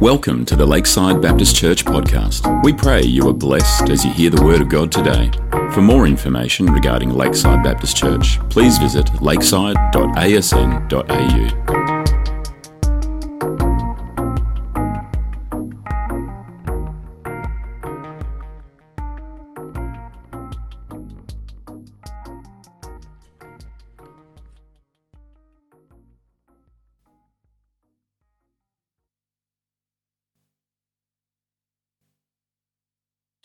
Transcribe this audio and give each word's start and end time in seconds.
Welcome 0.00 0.46
to 0.46 0.56
the 0.56 0.64
Lakeside 0.64 1.20
Baptist 1.20 1.54
Church 1.54 1.84
podcast. 1.84 2.64
We 2.64 2.72
pray 2.72 3.02
you 3.02 3.28
are 3.28 3.34
blessed 3.34 3.90
as 3.90 4.02
you 4.02 4.10
hear 4.10 4.30
the 4.30 4.42
Word 4.42 4.62
of 4.62 4.70
God 4.70 4.90
today. 4.90 5.30
For 5.74 5.82
more 5.82 6.06
information 6.06 6.72
regarding 6.72 7.10
Lakeside 7.10 7.62
Baptist 7.62 7.98
Church, 7.98 8.40
please 8.48 8.78
visit 8.78 9.20
lakeside.asn.au. 9.20 11.79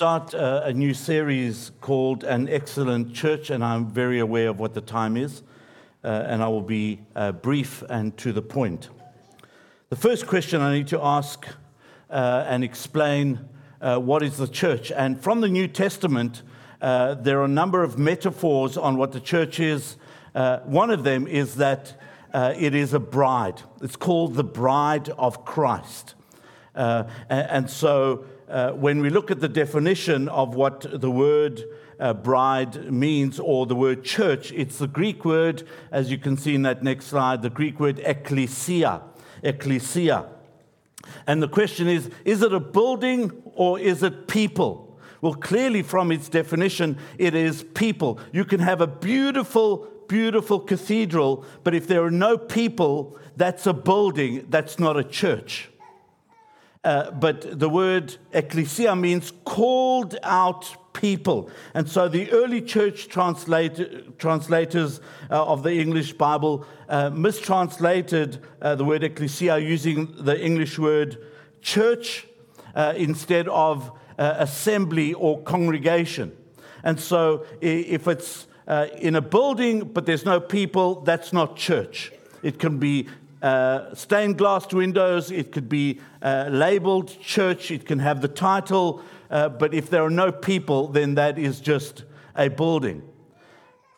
start 0.05 0.35
uh, 0.35 0.61
a 0.65 0.71
new 0.71 0.93
series 0.93 1.71
called 1.81 2.23
An 2.23 2.47
Excellent 2.47 3.11
Church, 3.11 3.49
and 3.49 3.63
I'm 3.63 3.87
very 3.87 4.19
aware 4.19 4.49
of 4.49 4.59
what 4.59 4.75
the 4.75 4.81
time 4.81 5.17
is, 5.17 5.41
uh, 6.03 6.25
and 6.27 6.43
I 6.43 6.47
will 6.47 6.61
be 6.61 6.99
uh, 7.15 7.31
brief 7.31 7.81
and 7.89 8.15
to 8.17 8.31
the 8.31 8.41
point. 8.43 8.89
The 9.89 9.95
first 9.95 10.27
question 10.27 10.61
I 10.61 10.77
need 10.77 10.89
to 10.89 11.01
ask 11.01 11.47
uh, 12.11 12.45
and 12.47 12.63
explain 12.63 13.49
uh, 13.81 13.97
what 13.97 14.21
is 14.21 14.37
the 14.37 14.47
church. 14.47 14.91
And 14.91 15.19
from 15.19 15.41
the 15.41 15.49
New 15.49 15.67
Testament, 15.67 16.43
uh, 16.83 17.15
there 17.15 17.39
are 17.41 17.45
a 17.45 17.55
number 17.63 17.81
of 17.81 17.97
metaphors 17.97 18.77
on 18.77 18.97
what 18.97 19.11
the 19.11 19.19
church 19.19 19.59
is. 19.59 19.97
one 20.65 20.91
of 20.91 21.03
them 21.03 21.25
is 21.25 21.55
that 21.55 21.99
it 22.31 22.75
is 22.75 22.93
a 22.93 22.99
bride, 22.99 23.63
it's 23.81 23.95
called 23.95 24.35
the 24.35 24.43
bride 24.43 25.09
of 25.17 25.45
Christ. 25.45 26.13
And, 26.75 27.07
and 27.29 27.69
so, 27.69 28.25
uh, 28.49 28.71
when 28.71 29.01
we 29.01 29.09
look 29.09 29.31
at 29.31 29.39
the 29.39 29.49
definition 29.49 30.29
of 30.29 30.55
what 30.55 30.85
the 31.01 31.09
word 31.09 31.63
uh, 31.99 32.13
bride 32.13 32.91
means 32.91 33.39
or 33.39 33.65
the 33.65 33.75
word 33.75 34.03
church, 34.03 34.51
it's 34.51 34.77
the 34.77 34.87
Greek 34.87 35.25
word, 35.25 35.63
as 35.91 36.11
you 36.11 36.17
can 36.17 36.37
see 36.37 36.55
in 36.55 36.61
that 36.63 36.83
next 36.83 37.07
slide, 37.07 37.41
the 37.41 37.49
Greek 37.49 37.79
word 37.79 37.99
ecclesia. 37.99 39.01
Ecclesia. 39.41 40.27
And 41.27 41.41
the 41.41 41.47
question 41.47 41.87
is 41.87 42.09
is 42.23 42.41
it 42.41 42.53
a 42.53 42.59
building 42.59 43.31
or 43.55 43.79
is 43.79 44.03
it 44.03 44.27
people? 44.27 44.99
Well, 45.21 45.33
clearly, 45.33 45.81
from 45.81 46.11
its 46.11 46.29
definition, 46.29 46.97
it 47.17 47.33
is 47.33 47.63
people. 47.73 48.19
You 48.31 48.45
can 48.45 48.59
have 48.59 48.81
a 48.81 48.87
beautiful, 48.87 49.87
beautiful 50.07 50.59
cathedral, 50.59 51.45
but 51.63 51.73
if 51.73 51.87
there 51.87 52.03
are 52.03 52.11
no 52.11 52.37
people, 52.37 53.17
that's 53.35 53.65
a 53.65 53.73
building, 53.73 54.45
that's 54.49 54.77
not 54.77 54.97
a 54.97 55.03
church. 55.03 55.69
Uh, 56.85 57.09
but 57.09 57.59
the 57.59 57.67
word 57.67 58.15
ecclesia 58.31 58.95
means 58.95 59.33
called 59.43 60.15
out 60.21 60.77
people. 60.93 61.49
And 61.73 61.89
so 61.89 62.07
the 62.07 62.31
early 62.31 62.61
church 62.61 63.07
translate, 63.07 64.19
translators 64.19 65.01
uh, 65.31 65.43
of 65.45 65.63
the 65.63 65.73
English 65.73 66.13
Bible 66.13 66.63
uh, 66.87 67.09
mistranslated 67.09 68.39
uh, 68.61 68.75
the 68.75 68.85
word 68.85 69.03
ecclesia 69.03 69.57
using 69.57 70.13
the 70.19 70.39
English 70.39 70.77
word 70.77 71.17
church 71.59 72.27
uh, 72.75 72.93
instead 72.95 73.47
of 73.47 73.91
assembly 74.17 75.13
or 75.13 75.41
congregation. 75.41 76.31
And 76.83 76.99
so 76.99 77.45
if 77.59 78.07
it's 78.07 78.47
in 79.01 79.15
a 79.15 79.21
building 79.21 79.79
but 79.79 80.05
there's 80.05 80.23
no 80.23 80.39
people, 80.39 81.01
that's 81.01 81.33
not 81.33 81.57
church. 81.57 82.13
It 82.43 82.59
can 82.59 82.77
be 82.77 83.07
uh, 83.45 83.93
stained 83.93 84.39
glass 84.39 84.73
windows, 84.73 85.29
it 85.29 85.51
could 85.51 85.69
be 85.69 85.99
uh, 86.23 86.47
labeled 86.49 87.15
church, 87.21 87.69
it 87.69 87.85
can 87.85 87.99
have 87.99 88.19
the 88.19 88.27
title, 88.27 89.03
uh, 89.29 89.49
but 89.49 89.71
if 89.71 89.87
there 89.91 90.03
are 90.03 90.09
no 90.09 90.31
people, 90.31 90.87
then 90.87 91.13
that 91.13 91.37
is 91.37 91.59
just 91.59 92.05
a 92.35 92.47
building. 92.47 93.03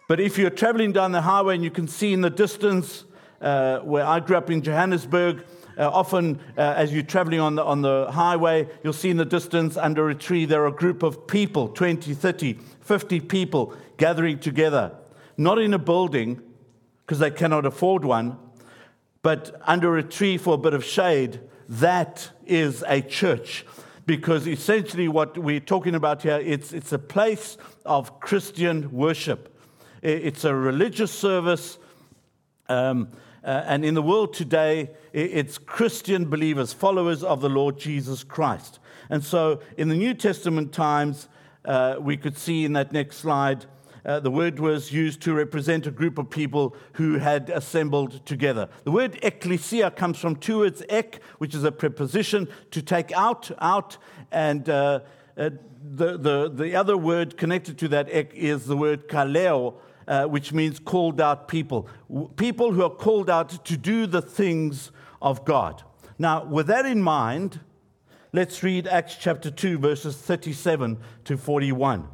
But 0.09 0.19
if 0.19 0.37
you're 0.37 0.49
traveling 0.49 0.91
down 0.91 1.13
the 1.13 1.21
highway 1.21 1.55
and 1.55 1.63
you 1.63 1.71
can 1.71 1.87
see 1.87 2.11
in 2.11 2.19
the 2.19 2.29
distance, 2.29 3.05
uh, 3.39 3.79
where 3.79 4.05
I 4.05 4.19
grew 4.19 4.35
up 4.35 4.51
in 4.51 4.61
Johannesburg, 4.61 5.45
uh, 5.77 5.87
often 5.91 6.41
uh, 6.57 6.73
as 6.75 6.91
you're 6.91 7.03
traveling 7.03 7.39
on 7.39 7.55
the, 7.55 7.63
on 7.63 7.81
the 7.81 8.07
highway, 8.11 8.67
you'll 8.83 8.91
see 8.91 9.11
in 9.11 9.17
the 9.17 9.23
distance 9.23 9.77
under 9.77 10.09
a 10.09 10.15
tree 10.15 10.43
there 10.43 10.63
are 10.63 10.67
a 10.67 10.71
group 10.73 11.03
of 11.03 11.25
people 11.25 11.69
20, 11.69 12.13
30, 12.13 12.59
50 12.81 13.19
people 13.21 13.73
gathering 13.95 14.39
together, 14.39 14.91
not 15.37 15.57
in 15.57 15.73
a 15.73 15.79
building 15.79 16.41
because 17.05 17.19
they 17.19 17.31
cannot 17.31 17.65
afford 17.65 18.03
one, 18.03 18.37
but 19.21 19.59
under 19.65 19.97
a 19.97 20.03
tree 20.03 20.37
for 20.37 20.55
a 20.55 20.57
bit 20.57 20.73
of 20.73 20.83
shade, 20.83 21.39
that 21.69 22.29
is 22.45 22.83
a 22.87 23.01
church. 23.01 23.65
Because 24.05 24.47
essentially, 24.47 25.09
what 25.09 25.37
we're 25.37 25.59
talking 25.59 25.93
about 25.93 26.21
here, 26.21 26.39
it's, 26.41 26.71
it's 26.71 26.93
a 26.93 26.99
place 26.99 27.57
of 27.85 28.21
Christian 28.21 28.89
worship. 28.91 29.53
It's 30.01 30.45
a 30.45 30.55
religious 30.55 31.11
service. 31.11 31.77
Um, 32.69 33.09
uh, 33.43 33.63
and 33.65 33.83
in 33.83 33.93
the 33.93 34.01
world 34.01 34.33
today, 34.33 34.91
it's 35.11 35.57
Christian 35.57 36.29
believers, 36.29 36.71
followers 36.71 37.23
of 37.23 37.41
the 37.41 37.49
Lord 37.49 37.77
Jesus 37.77 38.23
Christ. 38.23 38.79
And 39.09 39.23
so 39.23 39.61
in 39.77 39.89
the 39.89 39.95
New 39.95 40.13
Testament 40.13 40.73
times, 40.73 41.27
uh, 41.65 41.95
we 41.99 42.17
could 42.17 42.37
see 42.37 42.65
in 42.65 42.73
that 42.73 42.91
next 42.91 43.17
slide 43.17 43.65
uh, 44.05 44.19
the 44.19 44.31
word 44.31 44.59
was 44.59 44.91
used 44.91 45.21
to 45.21 45.33
represent 45.33 45.87
a 45.87 45.91
group 45.91 46.17
of 46.17 46.29
people 46.29 46.75
who 46.93 47.17
had 47.17 47.49
assembled 47.49 48.25
together. 48.25 48.69
The 48.83 48.91
word 48.91 49.19
ecclesia 49.23 49.91
comes 49.91 50.17
from 50.17 50.35
two 50.35 50.59
words, 50.59 50.83
ek, 50.89 51.19
which 51.37 51.53
is 51.53 51.63
a 51.63 51.71
preposition 51.71 52.47
to 52.71 52.81
take 52.81 53.11
out, 53.11 53.51
out, 53.59 53.97
and 54.31 54.69
uh, 54.69 55.01
uh, 55.37 55.49
the, 55.83 56.17
the, 56.17 56.51
the 56.53 56.75
other 56.75 56.97
word 56.97 57.37
connected 57.37 57.77
to 57.79 57.87
that 57.89 58.09
ek 58.09 58.33
is 58.33 58.65
the 58.65 58.77
word 58.77 59.07
kaleo, 59.07 59.75
uh, 60.07 60.25
which 60.25 60.53
means 60.53 60.79
called 60.79 61.19
out 61.19 61.47
people. 61.47 61.87
People 62.37 62.73
who 62.73 62.83
are 62.83 62.89
called 62.89 63.29
out 63.29 63.65
to 63.65 63.77
do 63.77 64.05
the 64.05 64.21
things 64.21 64.91
of 65.21 65.45
God. 65.45 65.83
Now, 66.19 66.45
with 66.45 66.67
that 66.67 66.85
in 66.85 67.01
mind, 67.01 67.59
let's 68.33 68.63
read 68.63 68.87
Acts 68.87 69.15
chapter 69.19 69.51
2, 69.51 69.77
verses 69.77 70.17
37 70.17 70.97
to 71.25 71.37
41. 71.37 72.07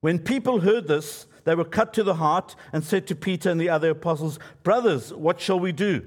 When 0.00 0.18
people 0.18 0.60
heard 0.60 0.86
this, 0.86 1.26
they 1.44 1.54
were 1.54 1.64
cut 1.64 1.92
to 1.94 2.02
the 2.02 2.14
heart 2.14 2.54
and 2.72 2.84
said 2.84 3.06
to 3.06 3.16
Peter 3.16 3.50
and 3.50 3.60
the 3.60 3.70
other 3.70 3.90
apostles, 3.90 4.38
Brothers, 4.62 5.12
what 5.12 5.40
shall 5.40 5.58
we 5.58 5.72
do? 5.72 6.04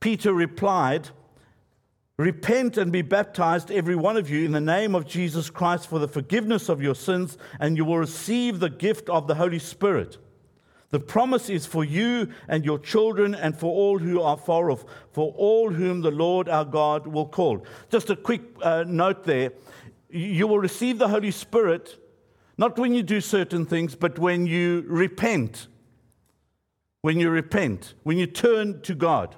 Peter 0.00 0.32
replied, 0.32 1.10
Repent 2.18 2.76
and 2.76 2.92
be 2.92 3.00
baptized, 3.00 3.70
every 3.70 3.96
one 3.96 4.18
of 4.18 4.28
you, 4.28 4.44
in 4.44 4.52
the 4.52 4.60
name 4.60 4.94
of 4.94 5.06
Jesus 5.06 5.48
Christ 5.48 5.88
for 5.88 5.98
the 5.98 6.08
forgiveness 6.08 6.68
of 6.68 6.82
your 6.82 6.94
sins, 6.94 7.38
and 7.58 7.78
you 7.78 7.84
will 7.86 7.96
receive 7.96 8.60
the 8.60 8.68
gift 8.68 9.08
of 9.08 9.26
the 9.26 9.36
Holy 9.36 9.58
Spirit. 9.58 10.18
The 10.90 11.00
promise 11.00 11.48
is 11.48 11.64
for 11.64 11.82
you 11.82 12.28
and 12.48 12.64
your 12.64 12.78
children 12.78 13.34
and 13.34 13.56
for 13.56 13.72
all 13.72 13.98
who 13.98 14.20
are 14.20 14.36
far 14.36 14.70
off, 14.70 14.84
for 15.12 15.32
all 15.36 15.70
whom 15.70 16.02
the 16.02 16.10
Lord 16.10 16.48
our 16.48 16.64
God 16.64 17.06
will 17.06 17.26
call. 17.26 17.64
Just 17.88 18.10
a 18.10 18.16
quick 18.16 18.42
uh, 18.60 18.84
note 18.86 19.24
there. 19.24 19.52
You 20.10 20.46
will 20.46 20.58
receive 20.58 20.98
the 20.98 21.08
Holy 21.08 21.30
Spirit 21.30 21.96
not 22.60 22.78
when 22.78 22.92
you 22.92 23.02
do 23.02 23.22
certain 23.22 23.64
things, 23.64 23.94
but 23.94 24.18
when 24.18 24.44
you 24.44 24.84
repent. 24.86 25.66
When 27.00 27.18
you 27.18 27.30
repent, 27.30 27.94
when 28.02 28.18
you 28.18 28.26
turn 28.26 28.82
to 28.82 28.94
God. 28.94 29.34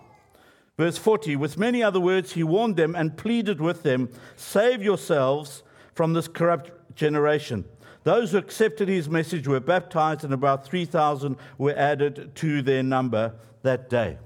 Verse 0.76 0.98
40 0.98 1.36
With 1.36 1.56
many 1.56 1.84
other 1.84 2.00
words, 2.00 2.32
he 2.32 2.42
warned 2.42 2.74
them 2.74 2.96
and 2.96 3.16
pleaded 3.16 3.60
with 3.60 3.84
them 3.84 4.10
Save 4.34 4.82
yourselves 4.82 5.62
from 5.94 6.14
this 6.14 6.26
corrupt 6.26 6.96
generation. 6.96 7.64
Those 8.02 8.32
who 8.32 8.38
accepted 8.38 8.88
his 8.88 9.08
message 9.08 9.46
were 9.46 9.60
baptized, 9.60 10.24
and 10.24 10.34
about 10.34 10.66
3,000 10.66 11.36
were 11.58 11.76
added 11.76 12.34
to 12.34 12.60
their 12.60 12.82
number 12.82 13.36
that 13.62 13.88
day. 13.88 14.18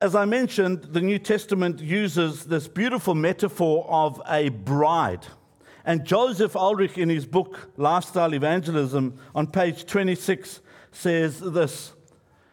As 0.00 0.14
I 0.14 0.26
mentioned, 0.26 0.84
the 0.92 1.00
New 1.00 1.18
Testament 1.18 1.80
uses 1.80 2.44
this 2.44 2.68
beautiful 2.68 3.16
metaphor 3.16 3.84
of 3.88 4.22
a 4.28 4.50
bride. 4.50 5.26
And 5.84 6.04
Joseph 6.04 6.56
Aldrich, 6.56 6.98
in 6.98 7.08
his 7.08 7.26
book 7.26 7.70
Lifestyle 7.76 8.34
Evangelism, 8.34 9.18
on 9.34 9.46
page 9.46 9.86
26, 9.86 10.60
says 10.92 11.40
this 11.40 11.92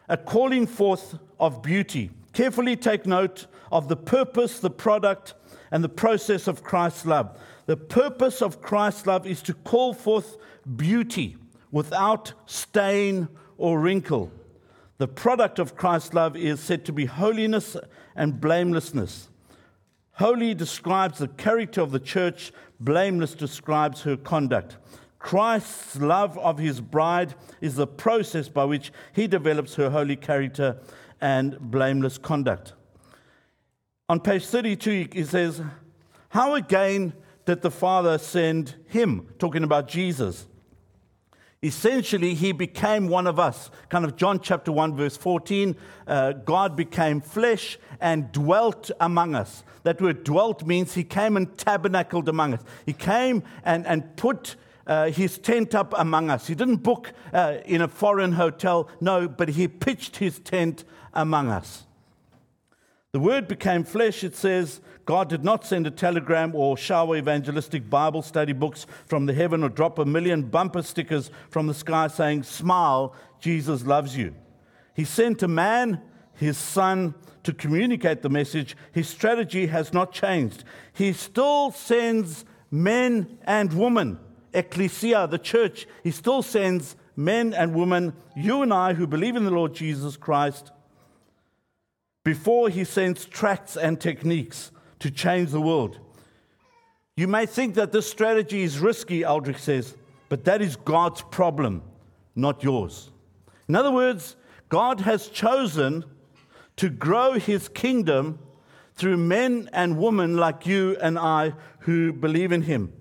A 0.08 0.16
calling 0.16 0.66
forth 0.66 1.18
of 1.38 1.62
beauty. 1.62 2.10
Carefully 2.32 2.76
take 2.76 3.06
note 3.06 3.46
of 3.70 3.88
the 3.88 3.96
purpose, 3.96 4.60
the 4.60 4.70
product, 4.70 5.34
and 5.70 5.82
the 5.82 5.88
process 5.88 6.46
of 6.46 6.62
Christ's 6.62 7.04
love. 7.04 7.38
The 7.66 7.76
purpose 7.76 8.40
of 8.40 8.62
Christ's 8.62 9.06
love 9.06 9.26
is 9.26 9.42
to 9.42 9.54
call 9.54 9.92
forth 9.92 10.36
beauty 10.76 11.36
without 11.70 12.32
stain 12.46 13.28
or 13.56 13.78
wrinkle. 13.78 14.32
The 14.98 15.08
product 15.08 15.58
of 15.58 15.76
Christ's 15.76 16.14
love 16.14 16.36
is 16.36 16.60
said 16.60 16.84
to 16.86 16.92
be 16.92 17.04
holiness 17.04 17.76
and 18.16 18.40
blamelessness. 18.40 19.28
Holy 20.12 20.54
describes 20.54 21.18
the 21.18 21.28
character 21.28 21.80
of 21.80 21.92
the 21.92 22.00
church, 22.00 22.52
blameless 22.80 23.34
describes 23.34 24.02
her 24.02 24.16
conduct. 24.16 24.76
Christ's 25.18 25.96
love 25.96 26.38
of 26.38 26.58
his 26.58 26.80
bride 26.80 27.34
is 27.60 27.74
the 27.74 27.86
process 27.86 28.48
by 28.48 28.64
which 28.64 28.92
he 29.12 29.26
develops 29.26 29.74
her 29.74 29.90
holy 29.90 30.16
character 30.16 30.78
and 31.20 31.58
blameless 31.58 32.18
conduct. 32.18 32.74
On 34.08 34.20
page 34.20 34.46
32, 34.46 35.08
he 35.12 35.24
says, 35.24 35.60
How 36.30 36.54
again 36.54 37.12
did 37.44 37.62
the 37.62 37.70
Father 37.70 38.16
send 38.16 38.76
him? 38.88 39.28
Talking 39.38 39.64
about 39.64 39.88
Jesus. 39.88 40.46
Essentially, 41.62 42.34
he 42.34 42.52
became 42.52 43.08
one 43.08 43.26
of 43.26 43.40
us. 43.40 43.70
Kind 43.88 44.04
of 44.04 44.14
John 44.14 44.38
chapter 44.38 44.70
1, 44.70 44.94
verse 44.94 45.16
14. 45.16 45.74
Uh, 46.06 46.32
God 46.32 46.76
became 46.76 47.20
flesh 47.20 47.78
and 48.00 48.30
dwelt 48.30 48.92
among 49.00 49.34
us. 49.34 49.64
That 49.82 50.00
word 50.00 50.22
dwelt 50.22 50.64
means 50.64 50.94
he 50.94 51.02
came 51.02 51.36
and 51.36 51.56
tabernacled 51.58 52.28
among 52.28 52.54
us. 52.54 52.62
He 52.86 52.92
came 52.92 53.42
and, 53.64 53.84
and 53.88 54.16
put 54.16 54.54
uh, 54.86 55.10
his 55.10 55.36
tent 55.36 55.74
up 55.74 55.92
among 55.96 56.30
us. 56.30 56.46
He 56.46 56.54
didn't 56.54 56.76
book 56.76 57.12
uh, 57.32 57.58
in 57.64 57.82
a 57.82 57.88
foreign 57.88 58.32
hotel, 58.32 58.88
no, 59.00 59.28
but 59.28 59.50
he 59.50 59.66
pitched 59.66 60.16
his 60.16 60.38
tent 60.38 60.84
among 61.12 61.48
us. 61.48 61.84
The 63.10 63.20
word 63.20 63.48
became 63.48 63.82
flesh, 63.82 64.22
it 64.22 64.36
says, 64.36 64.80
God 65.08 65.30
did 65.30 65.42
not 65.42 65.64
send 65.64 65.86
a 65.86 65.90
telegram 65.90 66.54
or 66.54 66.76
shower 66.76 67.16
evangelistic 67.16 67.88
Bible 67.88 68.20
study 68.20 68.52
books 68.52 68.84
from 69.06 69.24
the 69.24 69.32
heaven 69.32 69.64
or 69.64 69.70
drop 69.70 69.98
a 69.98 70.04
million 70.04 70.42
bumper 70.42 70.82
stickers 70.82 71.30
from 71.48 71.66
the 71.66 71.72
sky 71.72 72.08
saying, 72.08 72.42
Smile, 72.42 73.14
Jesus 73.40 73.86
loves 73.86 74.18
you. 74.18 74.34
He 74.92 75.06
sent 75.06 75.42
a 75.42 75.48
man, 75.48 76.02
his 76.34 76.58
son, 76.58 77.14
to 77.44 77.54
communicate 77.54 78.20
the 78.20 78.28
message. 78.28 78.76
His 78.92 79.08
strategy 79.08 79.68
has 79.68 79.94
not 79.94 80.12
changed. 80.12 80.62
He 80.92 81.14
still 81.14 81.70
sends 81.70 82.44
men 82.70 83.38
and 83.44 83.72
women, 83.72 84.18
ecclesia, 84.52 85.26
the 85.26 85.38
church. 85.38 85.86
He 86.04 86.10
still 86.10 86.42
sends 86.42 86.96
men 87.16 87.54
and 87.54 87.74
women, 87.74 88.12
you 88.36 88.60
and 88.60 88.74
I 88.74 88.92
who 88.92 89.06
believe 89.06 89.36
in 89.36 89.46
the 89.46 89.50
Lord 89.52 89.72
Jesus 89.72 90.18
Christ, 90.18 90.70
before 92.26 92.68
he 92.68 92.84
sends 92.84 93.24
tracts 93.24 93.74
and 93.74 93.98
techniques 93.98 94.70
to 95.00 95.10
change 95.10 95.50
the 95.50 95.60
world. 95.60 95.98
You 97.16 97.26
may 97.26 97.46
think 97.46 97.74
that 97.74 97.92
this 97.92 98.08
strategy 98.08 98.62
is 98.62 98.78
risky, 98.78 99.24
Aldrich 99.24 99.58
says, 99.58 99.96
but 100.28 100.44
that 100.44 100.62
is 100.62 100.76
God's 100.76 101.22
problem, 101.22 101.82
not 102.36 102.62
yours. 102.62 103.10
In 103.68 103.74
other 103.74 103.90
words, 103.90 104.36
God 104.68 105.00
has 105.00 105.28
chosen 105.28 106.04
to 106.76 106.88
grow 106.88 107.32
his 107.32 107.68
kingdom 107.68 108.38
through 108.94 109.16
men 109.16 109.68
and 109.72 109.98
women 109.98 110.36
like 110.36 110.66
you 110.66 110.96
and 111.00 111.18
I 111.18 111.54
who 111.80 112.12
believe 112.12 112.52
in 112.52 112.62
him. 112.62 112.92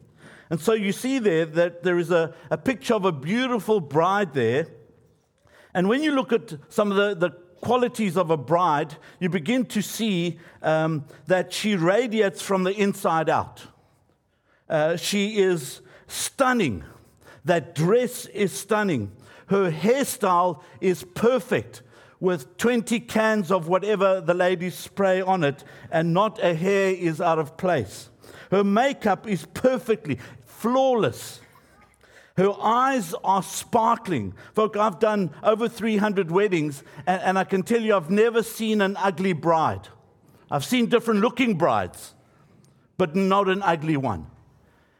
And 0.49 0.59
so 0.59 0.73
you 0.73 0.91
see 0.91 1.19
there 1.19 1.45
that 1.45 1.83
there 1.83 1.99
is 1.99 2.09
a, 2.11 2.33
a 2.49 2.57
picture 2.57 2.93
of 2.93 3.05
a 3.05 3.11
beautiful 3.11 3.79
bride 3.79 4.33
there. 4.33 4.67
And 5.73 5.89
when 5.89 6.01
you 6.01 6.11
look 6.11 6.31
at 6.31 6.53
some 6.69 6.91
of 6.91 6.97
the, 6.97 7.15
the 7.15 7.37
qualities 7.61 8.17
of 8.17 8.29
a 8.29 8.37
bride, 8.37 8.95
you 9.19 9.29
begin 9.29 9.65
to 9.65 9.81
see 9.81 10.39
um, 10.61 11.05
that 11.25 11.53
she 11.53 11.75
radiates 11.75 12.41
from 12.41 12.63
the 12.63 12.73
inside 12.73 13.29
out. 13.29 13.63
Uh, 14.69 14.97
she 14.97 15.37
is 15.37 15.81
stunning. 16.07 16.83
That 17.45 17.75
dress 17.75 18.25
is 18.27 18.51
stunning. 18.51 19.11
Her 19.47 19.71
hairstyle 19.71 20.61
is 20.81 21.03
perfect 21.03 21.81
with 22.19 22.57
20 22.57 22.99
cans 23.01 23.51
of 23.51 23.67
whatever 23.67 24.21
the 24.21 24.33
ladies 24.33 24.75
spray 24.75 25.21
on 25.21 25.43
it, 25.43 25.63
and 25.91 26.13
not 26.13 26.43
a 26.43 26.53
hair 26.53 26.89
is 26.89 27.21
out 27.21 27.39
of 27.39 27.55
place. 27.57 28.09
Her 28.51 28.63
makeup 28.63 29.27
is 29.27 29.45
perfectly 29.53 30.19
flawless. 30.45 31.39
Her 32.37 32.53
eyes 32.61 33.15
are 33.23 33.41
sparkling. 33.41 34.33
Folk, 34.53 34.77
I've 34.77 34.99
done 34.99 35.31
over 35.41 35.67
300 35.67 36.29
weddings, 36.29 36.83
and, 37.07 37.21
and, 37.23 37.39
I 37.39 37.43
can 37.43 37.63
tell 37.63 37.81
you 37.81 37.95
I've 37.95 38.11
never 38.11 38.43
seen 38.43 38.79
an 38.79 38.95
ugly 38.97 39.33
bride. 39.33 39.87
I've 40.51 40.63
seen 40.63 40.85
different 40.85 41.21
looking 41.21 41.55
brides, 41.55 42.13
but 42.97 43.15
not 43.15 43.49
an 43.49 43.63
ugly 43.63 43.97
one. 43.97 44.27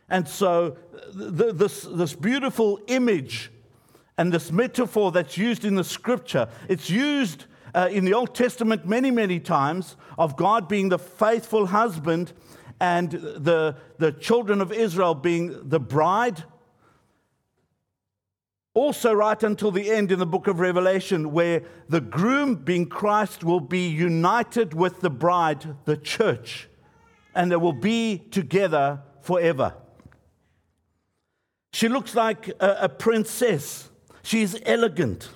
And 0.10 0.28
so, 0.28 0.78
th- 1.14 1.54
this, 1.54 1.84
this 1.84 2.16
beautiful 2.16 2.80
image 2.88 3.52
and 4.18 4.34
this 4.34 4.52
metaphor 4.52 5.12
that's 5.12 5.38
used 5.38 5.64
in 5.64 5.76
the 5.76 5.84
scripture, 5.84 6.50
it's 6.68 6.90
used 6.90 7.46
uh, 7.76 7.88
in 7.92 8.04
the 8.04 8.16
Old 8.16 8.34
Testament 8.34 8.88
many, 8.88 9.12
many 9.12 9.40
times 9.40 9.96
of 10.18 10.36
God 10.38 10.68
being 10.68 10.90
the 10.90 10.98
faithful 10.98 11.68
husband 11.68 12.34
and 12.80 13.12
the, 13.12 13.76
the 14.00 14.12
children 14.12 14.60
of 14.60 14.72
Israel 14.72 15.14
being 15.14 15.70
the 15.70 15.80
bride 15.80 16.44
also, 18.78 19.12
right 19.12 19.42
until 19.42 19.72
the 19.72 19.90
end 19.90 20.12
in 20.12 20.20
the 20.20 20.26
book 20.28 20.46
of 20.46 20.60
Revelation, 20.60 21.32
where 21.32 21.64
the 21.90 22.00
groom, 22.00 22.54
being 22.54 22.86
Christ, 22.86 23.44
will 23.44 23.60
be 23.60 23.88
united 23.88 24.76
with 24.76 25.02
the 25.02 25.10
bride, 25.10 25.76
the 25.86 25.98
church, 25.98 26.70
and 27.34 27.52
they 27.52 27.56
will 27.56 27.74
be 27.74 28.20
together 28.30 29.02
forever. 29.24 29.74
She 31.74 31.90
looks 31.90 32.14
like 32.14 32.50
a, 32.60 32.78
a 32.82 32.90
princess. 32.90 33.90
She's 34.22 34.56
elegant. 34.64 35.30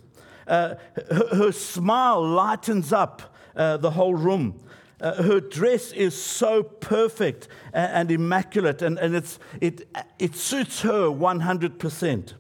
Uh, 0.46 0.76
her, 1.10 1.36
her, 1.36 1.52
smile 1.52 2.24
lightens 2.24 2.94
up 2.94 3.36
uh, 3.56 3.78
the 3.78 3.90
whole 3.90 4.14
room. 4.14 4.64
Uh, 5.00 5.24
her 5.24 5.40
dress 5.40 5.92
is 5.94 6.14
so 6.14 6.62
perfect 6.62 7.48
and, 7.74 7.92
and 7.92 8.12
immaculate, 8.12 8.84
and, 8.84 9.00
and 9.00 9.16
it's, 9.16 9.40
it, 9.60 9.88
it 10.20 10.36
suits 10.36 10.82
her 10.82 11.08
100%. 11.08 12.34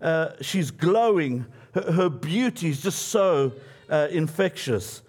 Uh, 0.00 0.30
she's 0.40 0.70
glowing. 0.70 1.46
Her, 1.74 1.92
her, 1.92 2.08
beauty 2.08 2.70
is 2.70 2.82
just 2.82 3.08
so 3.08 3.52
uh, 3.88 4.08
infectious. 4.10 5.02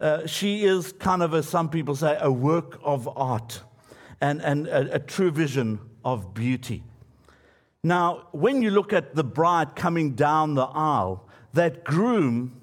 Uh, 0.00 0.26
she 0.26 0.64
is 0.64 0.92
kind 0.92 1.22
of, 1.22 1.34
as 1.34 1.48
some 1.48 1.68
people 1.68 1.94
say, 1.94 2.16
a 2.20 2.30
work 2.30 2.80
of 2.82 3.08
art 3.16 3.62
and, 4.20 4.40
and 4.42 4.66
a, 4.66 4.94
a 4.94 4.98
true 4.98 5.30
vision 5.30 5.78
of 6.04 6.34
beauty. 6.34 6.82
Now, 7.82 8.28
when 8.32 8.62
you 8.62 8.70
look 8.70 8.92
at 8.92 9.14
the 9.14 9.24
bride 9.24 9.76
coming 9.76 10.14
down 10.14 10.54
the 10.54 10.64
aisle, 10.64 11.28
that 11.52 11.84
groom 11.84 12.60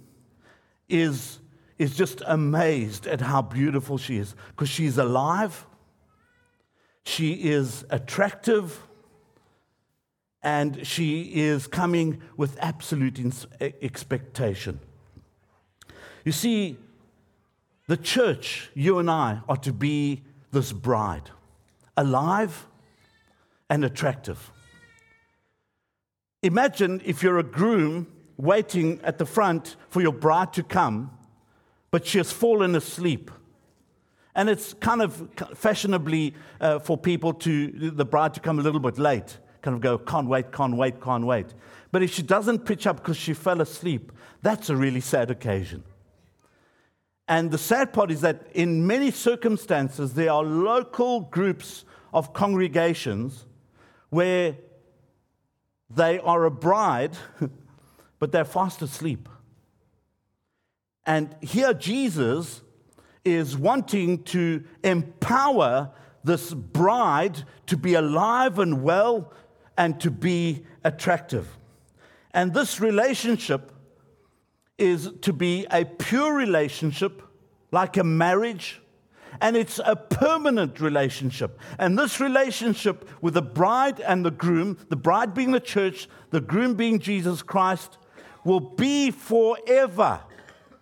is, 0.89 1.39
is 1.77 1.95
just 1.95 2.21
amazed 2.25 3.07
at 3.07 3.21
how 3.21 3.43
beautiful 3.43 3.97
she 3.97 4.17
is 4.17 4.35
because 4.49 4.67
she's 4.67 4.97
alive, 4.97 5.65
she 7.03 7.33
is 7.33 7.85
attractive, 7.89 8.79
and 10.43 10.85
she 10.85 11.23
is 11.35 11.67
coming 11.67 12.21
with 12.35 12.57
absolute 12.59 13.19
expectation. 13.81 14.79
You 16.25 16.31
see, 16.31 16.77
the 17.87 17.97
church, 17.97 18.69
you 18.73 18.99
and 18.99 19.09
I, 19.09 19.41
are 19.47 19.57
to 19.57 19.73
be 19.73 20.23
this 20.51 20.71
bride, 20.71 21.29
alive 21.95 22.67
and 23.69 23.85
attractive. 23.85 24.51
Imagine 26.41 27.01
if 27.05 27.21
you're 27.21 27.37
a 27.37 27.43
groom 27.43 28.07
waiting 28.37 28.99
at 29.03 29.19
the 29.19 29.25
front 29.25 29.75
for 29.89 30.01
your 30.01 30.13
bride 30.13 30.53
to 30.53 30.63
come, 30.63 31.11
but 31.91 32.07
she 32.07 32.17
has 32.17 32.31
fallen 32.31 32.75
asleep. 32.75 33.29
And 34.33 34.49
it's 34.49 34.73
kind 34.73 35.01
of 35.01 35.29
fashionably 35.53 36.33
uh, 36.59 36.79
for 36.79 36.97
people 36.97 37.33
to, 37.33 37.91
the 37.91 38.05
bride 38.05 38.33
to 38.35 38.39
come 38.39 38.57
a 38.57 38.61
little 38.63 38.79
bit 38.79 38.97
late 38.97 39.37
kind 39.61 39.75
of 39.75 39.81
go, 39.81 39.97
can't 39.97 40.27
wait, 40.27 40.51
can't 40.51 40.75
wait, 40.75 41.01
can't 41.01 41.25
wait. 41.25 41.47
But 41.91 42.03
if 42.03 42.13
she 42.13 42.21
doesn't 42.21 42.65
pitch 42.65 42.87
up 42.87 42.97
because 42.97 43.17
she 43.17 43.33
fell 43.33 43.61
asleep, 43.61 44.11
that's 44.41 44.69
a 44.69 44.75
really 44.75 45.01
sad 45.01 45.29
occasion. 45.29 45.83
And 47.27 47.51
the 47.51 47.57
sad 47.57 47.93
part 47.93 48.11
is 48.11 48.21
that 48.21 48.47
in 48.53 48.85
many 48.85 49.11
circumstances, 49.11 50.13
there 50.13 50.31
are 50.31 50.43
local 50.43 51.21
groups 51.21 51.85
of 52.13 52.33
congregations 52.33 53.45
where 54.09 54.57
they 55.89 56.19
are 56.19 56.45
a 56.45 56.51
bride, 56.51 57.15
but 58.19 58.31
they're 58.31 58.45
fast 58.45 58.81
asleep. 58.81 59.29
And 61.05 61.35
here 61.41 61.73
Jesus 61.73 62.61
is 63.23 63.57
wanting 63.57 64.23
to 64.23 64.63
empower 64.83 65.91
this 66.23 66.53
bride 66.53 67.43
to 67.67 67.77
be 67.77 67.93
alive 67.93 68.59
and 68.59 68.83
well 68.83 69.31
and 69.81 69.99
to 69.99 70.11
be 70.11 70.63
attractive. 70.83 71.57
And 72.35 72.53
this 72.53 72.79
relationship 72.79 73.71
is 74.77 75.09
to 75.21 75.33
be 75.33 75.65
a 75.71 75.85
pure 75.85 76.35
relationship, 76.35 77.23
like 77.71 77.97
a 77.97 78.03
marriage, 78.03 78.79
and 79.41 79.57
it's 79.57 79.79
a 79.83 79.95
permanent 79.95 80.79
relationship. 80.79 81.59
And 81.79 81.97
this 81.97 82.19
relationship 82.19 83.09
with 83.21 83.33
the 83.33 83.41
bride 83.41 83.99
and 83.99 84.23
the 84.23 84.29
groom, 84.29 84.77
the 84.89 84.95
bride 84.95 85.33
being 85.33 85.49
the 85.49 85.59
church, 85.59 86.07
the 86.29 86.41
groom 86.41 86.75
being 86.75 86.99
Jesus 86.99 87.41
Christ, 87.41 87.97
will 88.43 88.59
be 88.59 89.09
forever. 89.09 90.21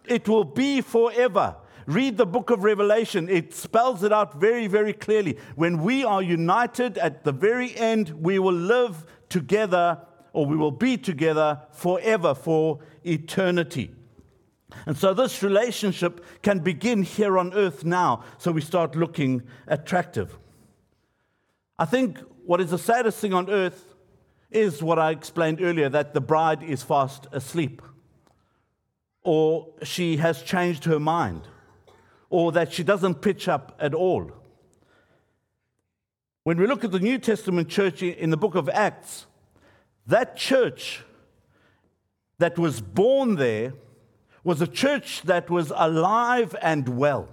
It 0.03 0.27
will 0.27 0.43
be 0.43 0.81
forever. 0.81 1.55
Read 1.89 2.17
the 2.17 2.25
book 2.27 2.51
of 2.51 2.63
Revelation, 2.63 3.27
it 3.29 3.51
spells 3.51 4.03
it 4.03 4.13
out 4.13 4.39
very, 4.39 4.67
very 4.67 4.93
clearly. 4.93 5.39
When 5.55 5.81
we 5.81 6.03
are 6.03 6.21
united 6.21 6.99
at 6.99 7.23
the 7.23 7.31
very 7.31 7.75
end, 7.75 8.11
we 8.21 8.37
will 8.37 8.53
live 8.53 9.07
together 9.27 9.99
or 10.31 10.45
we 10.45 10.55
will 10.55 10.69
be 10.69 10.97
together 10.97 11.59
forever, 11.71 12.35
for 12.35 12.77
eternity. 13.03 13.89
And 14.85 14.95
so 14.95 15.15
this 15.15 15.41
relationship 15.41 16.23
can 16.43 16.59
begin 16.59 17.01
here 17.01 17.39
on 17.39 17.55
earth 17.55 17.83
now, 17.83 18.23
so 18.37 18.51
we 18.51 18.61
start 18.61 18.95
looking 18.95 19.41
attractive. 19.65 20.37
I 21.79 21.85
think 21.85 22.19
what 22.45 22.61
is 22.61 22.69
the 22.69 22.77
saddest 22.77 23.17
thing 23.17 23.33
on 23.33 23.49
earth 23.49 23.95
is 24.51 24.83
what 24.83 24.99
I 24.99 25.09
explained 25.09 25.59
earlier 25.59 25.89
that 25.89 26.13
the 26.13 26.21
bride 26.21 26.61
is 26.61 26.83
fast 26.83 27.25
asleep, 27.31 27.81
or 29.23 29.69
she 29.81 30.17
has 30.17 30.43
changed 30.43 30.83
her 30.83 30.99
mind, 30.99 31.47
or 32.29 32.51
that 32.51 32.71
she 32.71 32.83
doesn't 32.83 33.15
pitch 33.15 33.47
up 33.47 33.75
at 33.79 33.93
all. 33.93 34.31
When 36.43 36.57
we 36.57 36.67
look 36.67 36.83
at 36.83 36.91
the 36.91 36.99
New 36.99 37.17
Testament 37.17 37.69
church 37.69 38.01
in 38.01 38.29
the 38.29 38.37
book 38.37 38.55
of 38.55 38.69
Acts, 38.69 39.25
that 40.07 40.35
church 40.35 41.03
that 42.39 42.57
was 42.57 42.81
born 42.81 43.35
there 43.35 43.73
was 44.43 44.61
a 44.61 44.67
church 44.67 45.21
that 45.23 45.49
was 45.49 45.71
alive 45.75 46.55
and 46.61 46.97
well. 46.97 47.29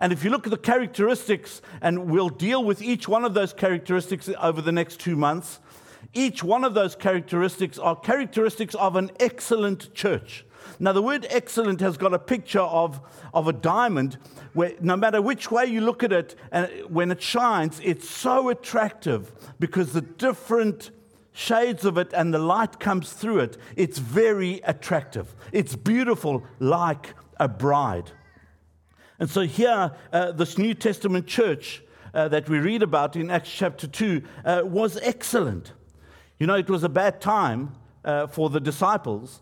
And 0.00 0.12
if 0.12 0.24
you 0.24 0.30
look 0.30 0.46
at 0.46 0.50
the 0.50 0.56
characteristics, 0.56 1.60
and 1.80 2.10
we'll 2.10 2.28
deal 2.28 2.64
with 2.64 2.80
each 2.80 3.08
one 3.08 3.24
of 3.24 3.34
those 3.34 3.52
characteristics 3.52 4.30
over 4.40 4.62
the 4.62 4.72
next 4.72 5.00
two 5.00 5.16
months, 5.16 5.60
each 6.14 6.42
one 6.42 6.64
of 6.64 6.74
those 6.74 6.94
characteristics 6.94 7.78
are 7.78 7.96
characteristics 7.96 8.74
of 8.76 8.96
an 8.96 9.10
excellent 9.20 9.92
church. 9.94 10.44
Now, 10.78 10.92
the 10.92 11.02
word 11.02 11.26
excellent 11.30 11.80
has 11.80 11.96
got 11.96 12.14
a 12.14 12.18
picture 12.18 12.60
of, 12.60 13.00
of 13.34 13.48
a 13.48 13.52
diamond 13.52 14.18
where 14.52 14.72
no 14.80 14.96
matter 14.96 15.20
which 15.20 15.50
way 15.50 15.66
you 15.66 15.80
look 15.80 16.02
at 16.02 16.12
it, 16.12 16.34
and 16.52 16.68
when 16.88 17.10
it 17.10 17.22
shines, 17.22 17.80
it's 17.82 18.08
so 18.08 18.48
attractive 18.48 19.32
because 19.58 19.92
the 19.92 20.00
different 20.00 20.90
shades 21.32 21.84
of 21.84 21.98
it 21.98 22.12
and 22.12 22.34
the 22.34 22.38
light 22.38 22.80
comes 22.80 23.12
through 23.12 23.40
it, 23.40 23.56
it's 23.76 23.98
very 23.98 24.60
attractive. 24.64 25.34
It's 25.52 25.76
beautiful 25.76 26.44
like 26.58 27.14
a 27.38 27.48
bride. 27.48 28.10
And 29.20 29.28
so, 29.28 29.42
here, 29.42 29.92
uh, 30.12 30.32
this 30.32 30.58
New 30.58 30.74
Testament 30.74 31.26
church 31.26 31.82
uh, 32.14 32.28
that 32.28 32.48
we 32.48 32.58
read 32.58 32.82
about 32.82 33.16
in 33.16 33.30
Acts 33.30 33.50
chapter 33.50 33.86
2 33.86 34.22
uh, 34.44 34.62
was 34.64 34.96
excellent. 34.98 35.72
You 36.38 36.46
know, 36.46 36.54
it 36.54 36.70
was 36.70 36.84
a 36.84 36.88
bad 36.88 37.20
time 37.20 37.74
uh, 38.04 38.26
for 38.28 38.48
the 38.48 38.60
disciples 38.60 39.40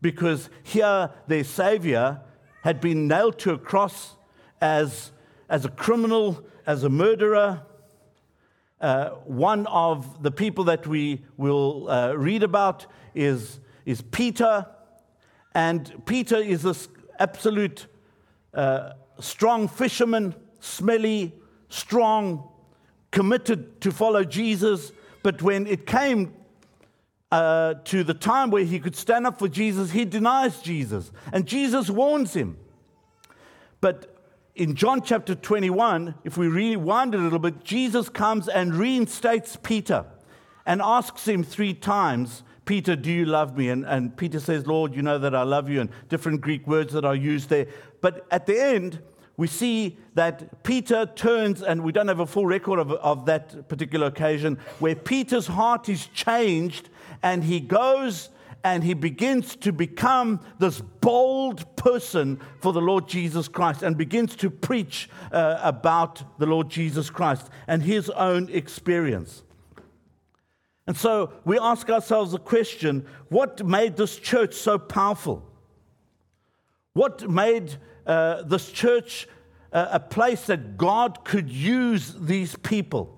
because 0.00 0.50
here 0.62 1.10
their 1.26 1.44
Savior 1.44 2.20
had 2.62 2.80
been 2.80 3.06
nailed 3.06 3.38
to 3.40 3.52
a 3.52 3.58
cross 3.58 4.16
as, 4.60 5.12
as 5.48 5.64
a 5.64 5.68
criminal, 5.68 6.44
as 6.66 6.82
a 6.84 6.88
murderer, 6.88 7.62
uh, 8.80 9.10
one 9.24 9.66
of 9.68 10.22
the 10.22 10.30
people 10.30 10.64
that 10.64 10.86
we 10.86 11.24
will 11.36 11.88
uh, 11.88 12.12
read 12.12 12.42
about 12.42 12.86
is, 13.14 13.60
is 13.84 14.02
Peter. 14.02 14.66
And 15.54 16.04
Peter 16.04 16.36
is 16.36 16.62
this 16.62 16.88
absolute 17.18 17.86
uh, 18.52 18.92
strong 19.18 19.68
fisherman, 19.68 20.34
smelly, 20.60 21.32
strong, 21.68 22.48
committed 23.10 23.80
to 23.80 23.90
follow 23.90 24.24
Jesus. 24.24 24.92
But 25.22 25.40
when 25.40 25.66
it 25.66 25.86
came 25.86 26.34
uh, 27.32 27.74
to 27.84 28.04
the 28.04 28.14
time 28.14 28.50
where 28.50 28.64
he 28.64 28.78
could 28.78 28.96
stand 28.96 29.26
up 29.26 29.38
for 29.38 29.48
Jesus, 29.48 29.90
he 29.90 30.04
denies 30.04 30.60
Jesus. 30.60 31.10
And 31.32 31.46
Jesus 31.46 31.90
warns 31.90 32.34
him. 32.34 32.56
But 33.80 34.16
in 34.54 34.74
John 34.74 35.02
chapter 35.02 35.34
21, 35.34 36.14
if 36.24 36.36
we 36.36 36.48
rewind 36.48 37.14
a 37.14 37.18
little 37.18 37.38
bit, 37.38 37.64
Jesus 37.64 38.08
comes 38.08 38.48
and 38.48 38.74
reinstates 38.74 39.56
Peter 39.56 40.06
and 40.64 40.80
asks 40.82 41.28
him 41.28 41.44
three 41.44 41.74
times, 41.74 42.42
Peter, 42.64 42.96
do 42.96 43.12
you 43.12 43.24
love 43.24 43.56
me? 43.56 43.68
And, 43.68 43.84
and 43.84 44.16
Peter 44.16 44.40
says, 44.40 44.66
Lord, 44.66 44.94
you 44.94 45.02
know 45.02 45.18
that 45.18 45.34
I 45.34 45.42
love 45.42 45.68
you, 45.68 45.80
and 45.80 45.90
different 46.08 46.40
Greek 46.40 46.66
words 46.66 46.92
that 46.94 47.04
are 47.04 47.14
used 47.14 47.48
there. 47.48 47.68
But 48.00 48.26
at 48.30 48.46
the 48.46 48.60
end, 48.60 49.00
we 49.36 49.46
see 49.46 49.98
that 50.14 50.64
Peter 50.64 51.06
turns, 51.06 51.62
and 51.62 51.84
we 51.84 51.92
don't 51.92 52.08
have 52.08 52.20
a 52.20 52.26
full 52.26 52.46
record 52.46 52.80
of, 52.80 52.90
of 52.92 53.26
that 53.26 53.68
particular 53.68 54.08
occasion, 54.08 54.58
where 54.80 54.96
Peter's 54.96 55.46
heart 55.46 55.88
is 55.88 56.06
changed 56.06 56.88
and 57.22 57.44
he 57.44 57.60
goes 57.60 58.30
and 58.64 58.82
he 58.82 58.94
begins 58.94 59.54
to 59.54 59.72
become 59.72 60.40
this 60.58 60.80
bold 60.80 61.76
person 61.76 62.40
for 62.60 62.72
the 62.72 62.80
Lord 62.80 63.06
Jesus 63.06 63.46
Christ 63.46 63.82
and 63.82 63.96
begins 63.96 64.34
to 64.36 64.50
preach 64.50 65.08
uh, 65.30 65.60
about 65.62 66.38
the 66.40 66.46
Lord 66.46 66.68
Jesus 66.68 67.08
Christ 67.08 67.48
and 67.68 67.82
his 67.82 68.10
own 68.10 68.48
experience. 68.50 69.44
And 70.86 70.96
so 70.96 71.32
we 71.44 71.58
ask 71.58 71.88
ourselves 71.90 72.32
the 72.32 72.38
question 72.38 73.06
what 73.28 73.64
made 73.64 73.96
this 73.96 74.18
church 74.18 74.54
so 74.54 74.78
powerful? 74.78 75.48
What 76.92 77.28
made 77.30 77.76
uh, 78.06 78.42
this 78.42 78.70
church 78.72 79.28
uh, 79.72 79.88
a 79.92 80.00
place 80.00 80.46
that 80.46 80.76
God 80.76 81.24
could 81.24 81.50
use 81.50 82.14
these 82.18 82.56
people? 82.56 83.15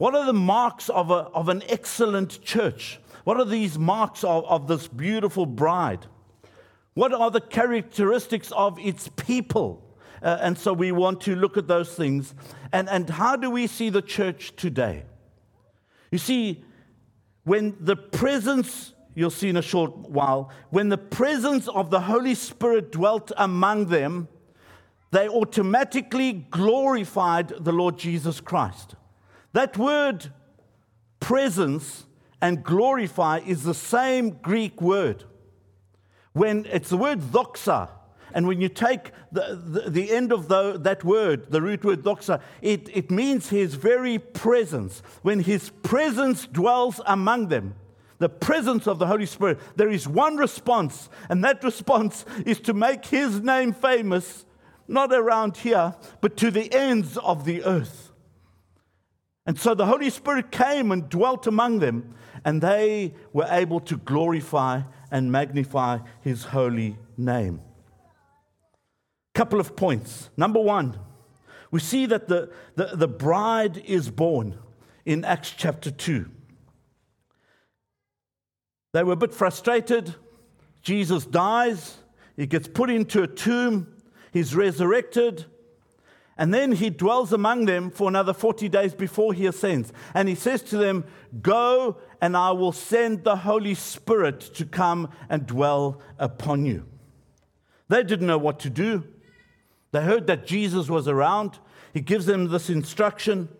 What 0.00 0.14
are 0.14 0.24
the 0.24 0.32
marks 0.32 0.88
of, 0.88 1.10
a, 1.10 1.28
of 1.34 1.50
an 1.50 1.62
excellent 1.68 2.42
church? 2.42 2.98
What 3.24 3.36
are 3.36 3.44
these 3.44 3.78
marks 3.78 4.24
of, 4.24 4.46
of 4.46 4.66
this 4.66 4.88
beautiful 4.88 5.44
bride? 5.44 6.06
What 6.94 7.12
are 7.12 7.30
the 7.30 7.42
characteristics 7.42 8.50
of 8.52 8.78
its 8.78 9.08
people? 9.08 9.94
Uh, 10.22 10.38
and 10.40 10.56
so 10.56 10.72
we 10.72 10.90
want 10.90 11.20
to 11.20 11.36
look 11.36 11.58
at 11.58 11.68
those 11.68 11.94
things. 11.94 12.34
And, 12.72 12.88
and 12.88 13.10
how 13.10 13.36
do 13.36 13.50
we 13.50 13.66
see 13.66 13.90
the 13.90 14.00
church 14.00 14.56
today? 14.56 15.02
You 16.10 16.16
see, 16.16 16.64
when 17.44 17.76
the 17.78 17.96
presence, 17.96 18.94
you'll 19.14 19.28
see 19.28 19.50
in 19.50 19.58
a 19.58 19.62
short 19.62 19.94
while, 20.08 20.50
when 20.70 20.88
the 20.88 20.96
presence 20.96 21.68
of 21.68 21.90
the 21.90 22.00
Holy 22.00 22.34
Spirit 22.34 22.90
dwelt 22.90 23.32
among 23.36 23.88
them, 23.88 24.28
they 25.10 25.28
automatically 25.28 26.32
glorified 26.32 27.48
the 27.60 27.72
Lord 27.72 27.98
Jesus 27.98 28.40
Christ. 28.40 28.94
That 29.52 29.76
word 29.76 30.32
presence 31.18 32.06
and 32.40 32.64
glorify 32.64 33.40
is 33.46 33.64
the 33.64 33.74
same 33.74 34.30
Greek 34.30 34.80
word. 34.80 35.24
When 36.32 36.66
it's 36.66 36.88
the 36.88 36.96
word 36.96 37.20
doxa, 37.20 37.88
and 38.32 38.46
when 38.46 38.60
you 38.60 38.68
take 38.68 39.10
the, 39.32 39.60
the, 39.60 39.90
the 39.90 40.12
end 40.12 40.32
of 40.32 40.48
the, 40.48 40.78
that 40.78 41.02
word, 41.02 41.50
the 41.50 41.60
root 41.60 41.84
word 41.84 42.02
doxa, 42.02 42.40
it, 42.62 42.88
it 42.94 43.10
means 43.10 43.48
his 43.48 43.74
very 43.74 44.18
presence. 44.18 45.02
When 45.22 45.40
his 45.40 45.70
presence 45.82 46.46
dwells 46.46 47.00
among 47.06 47.48
them, 47.48 47.74
the 48.18 48.28
presence 48.28 48.86
of 48.86 48.98
the 48.98 49.06
Holy 49.06 49.26
Spirit, 49.26 49.58
there 49.76 49.90
is 49.90 50.06
one 50.06 50.36
response, 50.36 51.08
and 51.28 51.42
that 51.42 51.64
response 51.64 52.24
is 52.46 52.60
to 52.60 52.74
make 52.74 53.06
his 53.06 53.40
name 53.40 53.72
famous, 53.72 54.44
not 54.86 55.12
around 55.12 55.56
here, 55.56 55.94
but 56.20 56.36
to 56.36 56.50
the 56.50 56.72
ends 56.72 57.16
of 57.16 57.44
the 57.44 57.64
earth. 57.64 57.99
And 59.50 59.58
so 59.58 59.74
the 59.74 59.86
Holy 59.86 60.10
Spirit 60.10 60.52
came 60.52 60.92
and 60.92 61.08
dwelt 61.08 61.48
among 61.48 61.80
them, 61.80 62.14
and 62.44 62.62
they 62.62 63.14
were 63.32 63.48
able 63.50 63.80
to 63.80 63.96
glorify 63.96 64.82
and 65.10 65.32
magnify 65.32 65.98
his 66.20 66.44
holy 66.44 66.96
name. 67.16 67.60
Couple 69.34 69.58
of 69.58 69.74
points. 69.74 70.30
Number 70.36 70.60
one, 70.60 70.96
we 71.72 71.80
see 71.80 72.06
that 72.06 72.28
the, 72.28 72.52
the, 72.76 72.90
the 72.94 73.08
bride 73.08 73.78
is 73.78 74.08
born 74.08 74.56
in 75.04 75.24
Acts 75.24 75.52
chapter 75.56 75.90
2. 75.90 76.30
They 78.92 79.02
were 79.02 79.14
a 79.14 79.16
bit 79.16 79.34
frustrated. 79.34 80.14
Jesus 80.80 81.26
dies, 81.26 81.96
he 82.36 82.46
gets 82.46 82.68
put 82.68 82.88
into 82.88 83.24
a 83.24 83.26
tomb, 83.26 83.96
he's 84.32 84.54
resurrected. 84.54 85.46
And 86.40 86.54
then 86.54 86.72
he 86.72 86.88
dwells 86.88 87.34
among 87.34 87.66
them 87.66 87.90
for 87.90 88.08
another 88.08 88.32
40 88.32 88.70
days 88.70 88.94
before 88.94 89.34
he 89.34 89.44
ascends. 89.44 89.92
And 90.14 90.26
he 90.26 90.34
says 90.34 90.62
to 90.62 90.78
them, 90.78 91.04
Go, 91.42 91.98
and 92.18 92.34
I 92.34 92.52
will 92.52 92.72
send 92.72 93.24
the 93.24 93.36
Holy 93.36 93.74
Spirit 93.74 94.40
to 94.54 94.64
come 94.64 95.10
and 95.28 95.46
dwell 95.46 96.00
upon 96.18 96.64
you. 96.64 96.86
They 97.88 98.02
didn't 98.02 98.26
know 98.26 98.38
what 98.38 98.58
to 98.60 98.70
do. 98.70 99.04
They 99.92 100.02
heard 100.02 100.26
that 100.28 100.46
Jesus 100.46 100.88
was 100.88 101.06
around. 101.06 101.58
He 101.92 102.00
gives 102.00 102.24
them 102.24 102.48
this 102.48 102.70
instruction, 102.70 103.50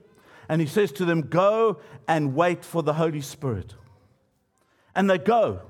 and 0.49 0.63
he 0.63 0.67
says 0.67 0.91
to 0.93 1.05
them, 1.05 1.21
Go 1.21 1.81
and 2.09 2.35
wait 2.35 2.65
for 2.65 2.83
the 2.83 2.95
Holy 2.95 3.21
Spirit. 3.21 3.75
And 4.95 5.11
they 5.11 5.19
go. 5.19 5.61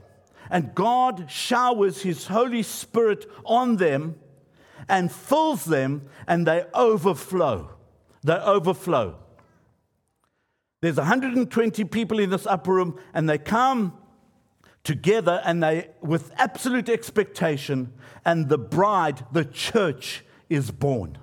And 0.48 0.76
God 0.76 1.28
showers 1.28 2.02
his 2.02 2.28
Holy 2.28 2.62
Spirit 2.62 3.26
on 3.44 3.78
them 3.78 4.14
and 4.88 5.10
fills 5.10 5.64
them, 5.64 6.08
and 6.26 6.46
they 6.46 6.64
overflow. 6.74 7.70
They 8.22 8.34
overflow. 8.34 9.16
There's 10.80 10.96
120 10.96 11.84
people 11.84 12.18
in 12.18 12.30
this 12.30 12.46
upper 12.46 12.72
room, 12.72 12.98
and 13.12 13.28
they 13.28 13.38
come 13.38 13.96
together 14.82 15.42
and 15.44 15.62
they 15.62 15.90
with 16.00 16.32
absolute 16.36 16.88
expectation, 16.88 17.92
and 18.24 18.48
the 18.48 18.58
bride, 18.58 19.24
the 19.32 19.44
church, 19.44 20.24
is 20.48 20.70
born. 20.70 21.18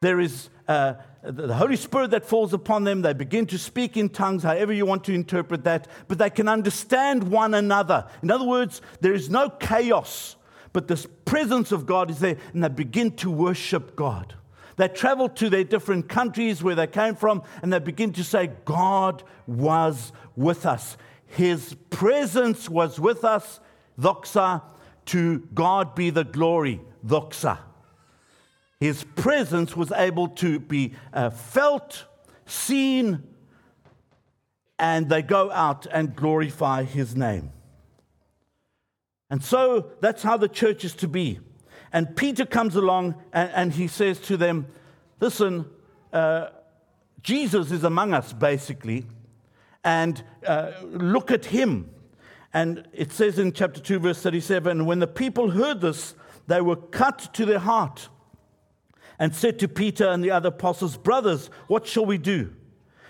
There 0.00 0.20
is 0.20 0.48
uh, 0.68 0.94
the 1.22 1.54
Holy 1.54 1.76
Spirit 1.76 2.10
that 2.10 2.26
falls 2.26 2.52
upon 2.52 2.84
them. 2.84 3.02
They 3.02 3.12
begin 3.12 3.46
to 3.46 3.58
speak 3.58 3.96
in 3.96 4.08
tongues, 4.08 4.42
however 4.42 4.72
you 4.72 4.84
want 4.84 5.04
to 5.04 5.12
interpret 5.12 5.64
that, 5.64 5.88
but 6.08 6.18
they 6.18 6.30
can 6.30 6.48
understand 6.48 7.30
one 7.30 7.54
another. 7.54 8.06
In 8.22 8.30
other 8.30 8.44
words, 8.44 8.82
there 9.00 9.14
is 9.14 9.30
no 9.30 9.48
chaos, 9.48 10.36
but 10.74 10.88
the 10.88 11.08
presence 11.24 11.72
of 11.72 11.86
God 11.86 12.10
is 12.10 12.18
there, 12.18 12.36
and 12.52 12.62
they 12.62 12.68
begin 12.68 13.12
to 13.12 13.30
worship 13.30 13.96
God. 13.96 14.34
They 14.76 14.88
travel 14.88 15.28
to 15.28 15.48
their 15.48 15.62
different 15.62 16.08
countries 16.08 16.64
where 16.64 16.74
they 16.74 16.88
came 16.88 17.14
from, 17.14 17.44
and 17.62 17.72
they 17.72 17.78
begin 17.78 18.12
to 18.14 18.24
say, 18.24 18.50
God 18.64 19.22
was 19.46 20.12
with 20.34 20.66
us. 20.66 20.96
His 21.28 21.76
presence 21.90 22.68
was 22.68 22.98
with 22.98 23.24
us, 23.24 23.60
doxa, 23.98 24.62
to 25.06 25.38
God 25.54 25.94
be 25.94 26.10
the 26.10 26.24
glory, 26.24 26.80
doxa. 27.06 27.58
His 28.80 29.04
presence 29.14 29.76
was 29.76 29.92
able 29.92 30.26
to 30.28 30.58
be 30.58 30.94
uh, 31.12 31.30
felt, 31.30 32.04
seen, 32.46 33.22
and 34.76 35.08
they 35.08 35.22
go 35.22 35.52
out 35.52 35.86
and 35.92 36.16
glorify 36.16 36.82
his 36.82 37.14
name. 37.14 37.53
And 39.30 39.42
so 39.42 39.90
that's 40.00 40.22
how 40.22 40.36
the 40.36 40.48
church 40.48 40.84
is 40.84 40.94
to 40.96 41.08
be. 41.08 41.40
And 41.92 42.16
Peter 42.16 42.44
comes 42.44 42.76
along 42.76 43.14
and, 43.32 43.50
and 43.54 43.72
he 43.72 43.86
says 43.86 44.18
to 44.20 44.36
them, 44.36 44.66
Listen, 45.20 45.66
uh, 46.12 46.48
Jesus 47.22 47.70
is 47.70 47.84
among 47.84 48.12
us, 48.12 48.32
basically, 48.32 49.06
and 49.82 50.22
uh, 50.46 50.72
look 50.82 51.30
at 51.30 51.46
him. 51.46 51.90
And 52.52 52.86
it 52.92 53.12
says 53.12 53.38
in 53.38 53.52
chapter 53.52 53.80
2, 53.80 53.98
verse 53.98 54.22
37 54.22 54.84
when 54.86 54.98
the 54.98 55.06
people 55.06 55.50
heard 55.50 55.80
this, 55.80 56.14
they 56.46 56.60
were 56.60 56.76
cut 56.76 57.30
to 57.34 57.46
their 57.46 57.58
heart 57.58 58.08
and 59.18 59.34
said 59.34 59.58
to 59.60 59.68
Peter 59.68 60.08
and 60.08 60.22
the 60.22 60.30
other 60.30 60.48
apostles, 60.48 60.96
Brothers, 60.96 61.48
what 61.68 61.86
shall 61.86 62.04
we 62.04 62.18
do? 62.18 62.52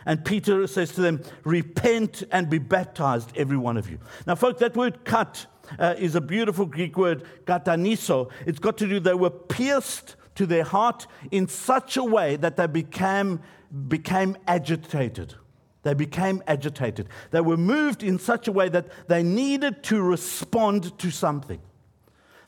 And 0.06 0.24
Peter 0.24 0.66
says 0.66 0.92
to 0.92 1.00
them, 1.00 1.22
Repent 1.44 2.22
and 2.30 2.50
be 2.50 2.58
baptized, 2.58 3.32
every 3.36 3.56
one 3.56 3.76
of 3.76 3.90
you. 3.90 3.98
Now, 4.26 4.34
folks, 4.34 4.60
that 4.60 4.76
word 4.76 5.04
cut 5.04 5.46
uh, 5.78 5.94
is 5.98 6.14
a 6.14 6.20
beautiful 6.20 6.66
Greek 6.66 6.96
word, 6.96 7.24
kataniso. 7.44 8.30
It's 8.46 8.58
got 8.58 8.78
to 8.78 8.88
do, 8.88 9.00
they 9.00 9.14
were 9.14 9.30
pierced 9.30 10.16
to 10.34 10.46
their 10.46 10.64
heart 10.64 11.06
in 11.30 11.48
such 11.48 11.96
a 11.96 12.04
way 12.04 12.36
that 12.36 12.56
they 12.56 12.66
became, 12.66 13.40
became 13.88 14.36
agitated. 14.46 15.34
They 15.82 15.94
became 15.94 16.42
agitated. 16.46 17.08
They 17.30 17.42
were 17.42 17.58
moved 17.58 18.02
in 18.02 18.18
such 18.18 18.48
a 18.48 18.52
way 18.52 18.68
that 18.70 18.88
they 19.06 19.22
needed 19.22 19.82
to 19.84 20.02
respond 20.02 20.98
to 20.98 21.10
something. 21.10 21.60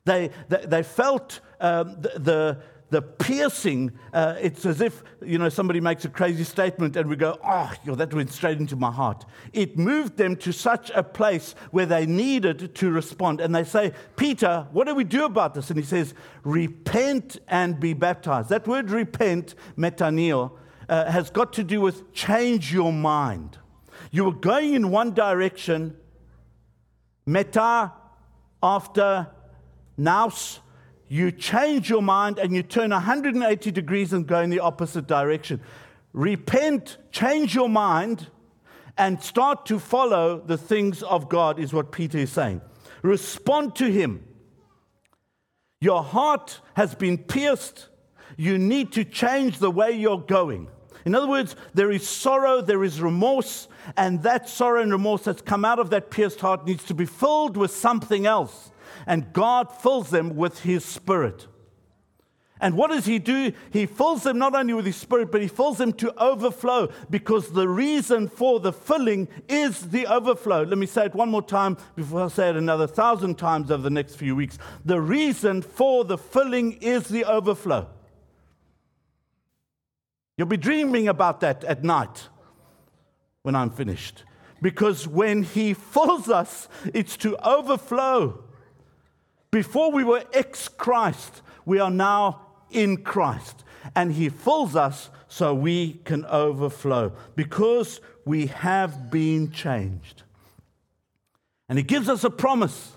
They, 0.05 0.31
they, 0.49 0.65
they 0.65 0.83
felt 0.83 1.41
um, 1.61 2.01
the, 2.01 2.13
the 2.19 2.59
the 2.91 3.03
piercing, 3.03 3.93
uh, 4.13 4.37
it's 4.41 4.65
as 4.65 4.81
if, 4.81 5.03
you 5.21 5.39
know, 5.39 5.49
somebody 5.49 5.81
makes 5.81 6.05
a 6.05 6.09
crazy 6.09 6.45
statement 6.45 6.97
and 6.97 7.09
we 7.09 7.17
go, 7.17 7.39
oh, 7.45 7.73
yo, 7.85 7.95
that 7.97 8.15
went 8.15 8.31
straight 8.31 8.59
into 8.59 8.77
my 8.77 8.91
heart. 8.91 9.25
It 9.53 9.77
moved 9.77 10.17
them 10.17 10.37
to 10.37 10.53
such 10.53 10.91
a 10.95 11.03
place 11.03 11.55
where 11.73 11.87
they 11.87 12.07
needed 12.07 12.75
to 12.77 12.91
respond. 12.91 13.41
And 13.41 13.55
they 13.55 13.65
say, 13.65 13.93
Peter, 14.17 14.69
what 14.73 14.87
do 14.87 14.95
we 14.95 15.03
do 15.03 15.25
about 15.25 15.55
this? 15.55 15.71
And 15.71 15.79
he 15.79 15.85
says, 15.85 16.15
repent 16.45 17.39
and 17.49 17.81
be 17.81 17.93
baptized. 17.93 18.51
That 18.51 18.69
word 18.69 18.91
repent, 18.91 19.57
metaneo, 19.77 20.53
uh, 20.89 21.11
has 21.11 21.31
got 21.31 21.53
to 21.55 21.65
do 21.65 21.81
with 21.81 22.13
change 22.13 22.73
your 22.73 22.93
mind. 22.93 23.59
You 24.13 24.25
were 24.25 24.33
going 24.33 24.75
in 24.75 24.91
one 24.91 25.13
direction, 25.13 25.97
meta 27.27 27.93
after 28.63 29.27
nous 29.97 30.61
you 31.09 31.31
change 31.31 31.89
your 31.89 32.03
mind 32.03 32.39
and 32.39 32.55
you 32.55 32.63
turn 32.63 32.91
180 32.91 33.71
degrees 33.71 34.13
and 34.13 34.27
go 34.27 34.41
in 34.41 34.51
the 34.51 34.61
opposite 34.61 35.07
direction. 35.07 35.61
Repent, 36.13 36.99
change 37.13 37.55
your 37.55 37.69
mind, 37.69 38.29
and 38.99 39.23
start 39.23 39.67
to 39.67 39.79
follow 39.79 40.41
the 40.41 40.57
things 40.57 41.03
of 41.03 41.29
God, 41.29 41.59
is 41.59 41.73
what 41.73 41.93
Peter 41.93 42.19
is 42.19 42.33
saying. 42.33 42.61
Respond 43.03 43.77
to 43.77 43.91
Him. 43.91 44.25
Your 45.81 46.03
heart 46.03 46.61
has 46.75 46.95
been 46.95 47.19
pierced. 47.19 47.89
You 48.37 48.59
need 48.59 48.93
to 48.93 49.05
change 49.05 49.59
the 49.59 49.71
way 49.71 49.93
you're 49.93 50.21
going. 50.21 50.69
In 51.05 51.15
other 51.15 51.29
words, 51.29 51.55
there 51.75 51.93
is 51.93 52.09
sorrow, 52.09 52.61
there 52.61 52.83
is 52.83 53.01
remorse, 53.01 53.69
and 53.97 54.23
that 54.25 54.49
sorrow 54.49 54.83
and 54.83 54.91
remorse 54.91 55.23
that's 55.23 55.43
come 55.43 55.65
out 55.65 55.79
of 55.79 55.91
that 55.91 56.11
pierced 56.11 56.41
heart 56.41 56.67
needs 56.67 56.83
to 56.85 56.95
be 56.95 57.07
filled 57.07 57.57
with 57.57 57.71
something 57.71 58.27
else 58.27 58.73
and 59.07 59.33
God 59.33 59.73
fills 59.73 60.11
them 60.11 60.37
with 60.37 60.61
His 60.61 60.85
Spirit. 60.85 61.47
And 62.61 62.75
what 62.75 62.91
does 62.91 63.05
He 63.05 63.19
do? 63.19 63.53
He 63.71 63.85
fills 63.85 64.23
them 64.23 64.39
not 64.39 64.55
only 64.55 64.73
with 64.73 64.87
His 64.87 64.97
Spirit, 64.97 65.31
but 65.31 65.43
He 65.43 65.49
fills 65.49 65.79
them 65.79 65.93
to 65.95 66.15
overflow 66.23 66.89
because 67.11 67.51
the 67.51 67.69
reason 67.69 68.29
for 68.29 68.61
the 68.61 68.73
filling 68.73 69.29
is 69.49 69.91
the 69.91 70.07
overflow. 70.07 70.63
Let 70.63 70.79
me 70.79 70.87
say 70.87 71.07
it 71.07 71.15
one 71.15 71.29
more 71.29 71.43
time 71.43 71.77
before 71.95 72.25
I 72.25 72.29
say 72.29 72.49
it 72.49 72.57
another 72.57 72.87
thousand 72.87 73.37
times 73.37 73.71
over 73.71 73.83
the 73.83 73.91
next 73.91 74.17
few 74.17 74.35
weeks. 74.35 74.59
The 74.85 75.01
reason 75.01 75.61
for 75.61 76.05
the 76.05 76.17
filling 76.17 76.73
is 76.75 77.09
the 77.09 77.27
overflow. 77.27 77.89
You'll 80.39 80.49
be 80.49 80.57
dreaming 80.57 81.09
about 81.09 81.41
that 81.41 81.63
at 81.65 81.85
night 81.85 82.29
when 83.43 83.55
I'm 83.55 83.71
finished. 83.71 84.25
Because 84.63 85.07
when 85.07 85.43
He 85.43 85.75
fills 85.75 86.31
us, 86.31 86.69
it's 86.95 87.19
to 87.19 87.37
overflow. 87.47 88.46
Before 89.51 89.91
we 89.91 90.05
were 90.05 90.25
ex 90.33 90.69
Christ, 90.69 91.43
we 91.65 91.79
are 91.79 91.91
now 91.91 92.43
in 92.71 92.99
Christ. 92.99 93.65
And 93.95 94.13
He 94.13 94.29
fills 94.29 94.77
us 94.77 95.11
so 95.29 95.55
we 95.55 95.95
can 96.05 96.25
overflow 96.27 97.13
because 97.35 98.01
we 98.25 98.47
have 98.47 99.11
been 99.11 99.51
changed. 99.51 100.23
And 101.69 101.79
He 101.79 101.85
gives 101.85 102.09
us 102.09 102.25
a 102.25 102.31
promise. 102.31 102.93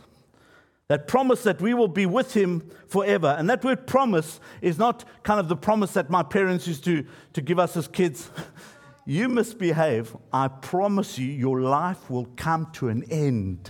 That 0.89 1.07
promise 1.07 1.43
that 1.43 1.61
we 1.61 1.75
will 1.75 1.87
be 1.87 2.07
with 2.07 2.33
him 2.33 2.67
forever. 2.87 3.35
And 3.37 3.47
that 3.47 3.63
word 3.63 3.85
promise 3.85 4.39
is 4.59 4.79
not 4.79 5.05
kind 5.21 5.39
of 5.39 5.47
the 5.47 5.55
promise 5.55 5.93
that 5.93 6.09
my 6.09 6.23
parents 6.23 6.67
used 6.67 6.83
to, 6.85 7.05
to 7.33 7.41
give 7.41 7.59
us 7.59 7.77
as 7.77 7.87
kids. 7.87 8.31
you 9.05 9.29
misbehave, 9.29 10.17
I 10.33 10.47
promise 10.47 11.19
you, 11.19 11.27
your 11.27 11.61
life 11.61 12.09
will 12.09 12.25
come 12.35 12.71
to 12.73 12.89
an 12.89 13.03
end. 13.11 13.69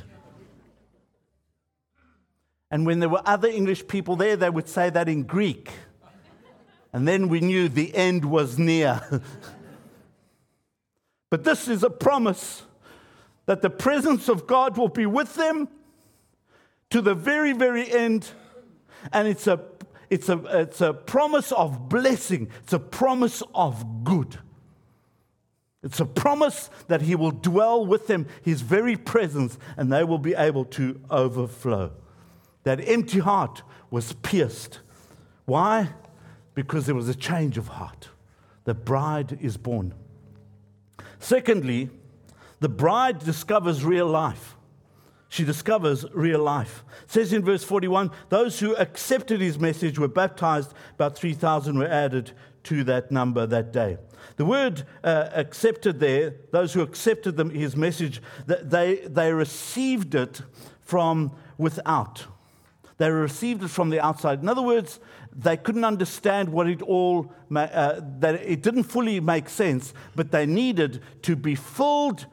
And 2.71 2.85
when 2.85 2.99
there 2.99 3.09
were 3.09 3.21
other 3.25 3.47
English 3.47 3.87
people 3.87 4.15
there, 4.15 4.35
they 4.35 4.49
would 4.49 4.69
say 4.69 4.89
that 4.89 5.09
in 5.09 5.23
Greek. 5.23 5.71
And 6.93 7.07
then 7.07 7.27
we 7.29 7.39
knew 7.39 7.69
the 7.69 7.95
end 7.95 8.25
was 8.25 8.57
near. 8.57 9.01
but 11.29 11.43
this 11.43 11.67
is 11.67 11.83
a 11.83 11.89
promise 11.89 12.63
that 13.45 13.61
the 13.61 13.69
presence 13.69 14.29
of 14.29 14.45
God 14.45 14.77
will 14.77 14.89
be 14.89 15.05
with 15.05 15.35
them 15.35 15.67
to 16.91 17.01
the 17.01 17.15
very, 17.15 17.53
very 17.53 17.91
end. 17.91 18.29
And 19.11 19.27
it's 19.27 19.47
a, 19.47 19.61
it's 20.09 20.29
a, 20.29 20.39
it's 20.61 20.81
a 20.81 20.93
promise 20.93 21.51
of 21.51 21.89
blessing, 21.89 22.49
it's 22.63 22.73
a 22.73 22.79
promise 22.79 23.41
of 23.55 24.03
good. 24.03 24.37
It's 25.81 25.99
a 25.99 26.05
promise 26.05 26.69
that 26.87 27.01
He 27.03 27.15
will 27.15 27.31
dwell 27.31 27.85
with 27.85 28.07
them, 28.07 28.27
His 28.43 28.61
very 28.61 28.97
presence, 28.97 29.57
and 29.77 29.91
they 29.91 30.03
will 30.03 30.17
be 30.17 30.35
able 30.35 30.65
to 30.65 30.99
overflow. 31.09 31.91
That 32.69 32.87
empty 32.87 33.17
heart 33.17 33.63
was 33.89 34.13
pierced. 34.13 34.81
Why? 35.45 35.89
Because 36.53 36.85
there 36.85 36.93
was 36.93 37.09
a 37.09 37.15
change 37.15 37.57
of 37.57 37.67
heart. 37.67 38.09
The 38.65 38.75
bride 38.75 39.39
is 39.41 39.57
born. 39.57 39.95
Secondly, 41.17 41.89
the 42.59 42.69
bride 42.69 43.17
discovers 43.25 43.83
real 43.83 44.05
life. 44.05 44.55
She 45.29 45.43
discovers 45.43 46.05
real 46.13 46.43
life. 46.43 46.83
It 47.05 47.11
says 47.11 47.33
in 47.33 47.43
verse 47.43 47.63
41 47.63 48.11
those 48.29 48.59
who 48.59 48.75
accepted 48.75 49.41
his 49.41 49.57
message 49.57 49.97
were 49.97 50.07
baptized, 50.07 50.71
about 50.93 51.17
3,000 51.17 51.75
were 51.75 51.87
added 51.87 52.33
to 52.65 52.83
that 52.83 53.09
number 53.09 53.47
that 53.47 53.73
day. 53.73 53.97
The 54.35 54.45
word 54.45 54.83
uh, 55.03 55.29
accepted 55.33 55.99
there, 55.99 56.35
those 56.51 56.73
who 56.73 56.83
accepted 56.83 57.39
his 57.51 57.75
message, 57.75 58.21
they, 58.45 58.97
they 59.07 59.33
received 59.33 60.13
it 60.13 60.43
from 60.81 61.31
without. 61.57 62.27
They 62.99 63.09
received 63.09 63.63
it 63.63 63.69
from 63.69 63.89
the 63.89 64.01
outside. 64.01 64.41
In 64.41 64.49
other 64.49 64.61
words, 64.61 64.99
they 65.33 65.55
couldn't 65.55 65.85
understand 65.85 66.49
what 66.49 66.67
it 66.67 66.81
all, 66.81 67.31
uh, 67.55 68.01
that 68.19 68.35
it 68.35 68.61
didn't 68.61 68.83
fully 68.83 69.21
make 69.21 69.47
sense, 69.47 69.93
but 70.15 70.31
they 70.31 70.45
needed 70.45 71.01
to 71.23 71.37
be 71.37 71.55
filled 71.55 72.27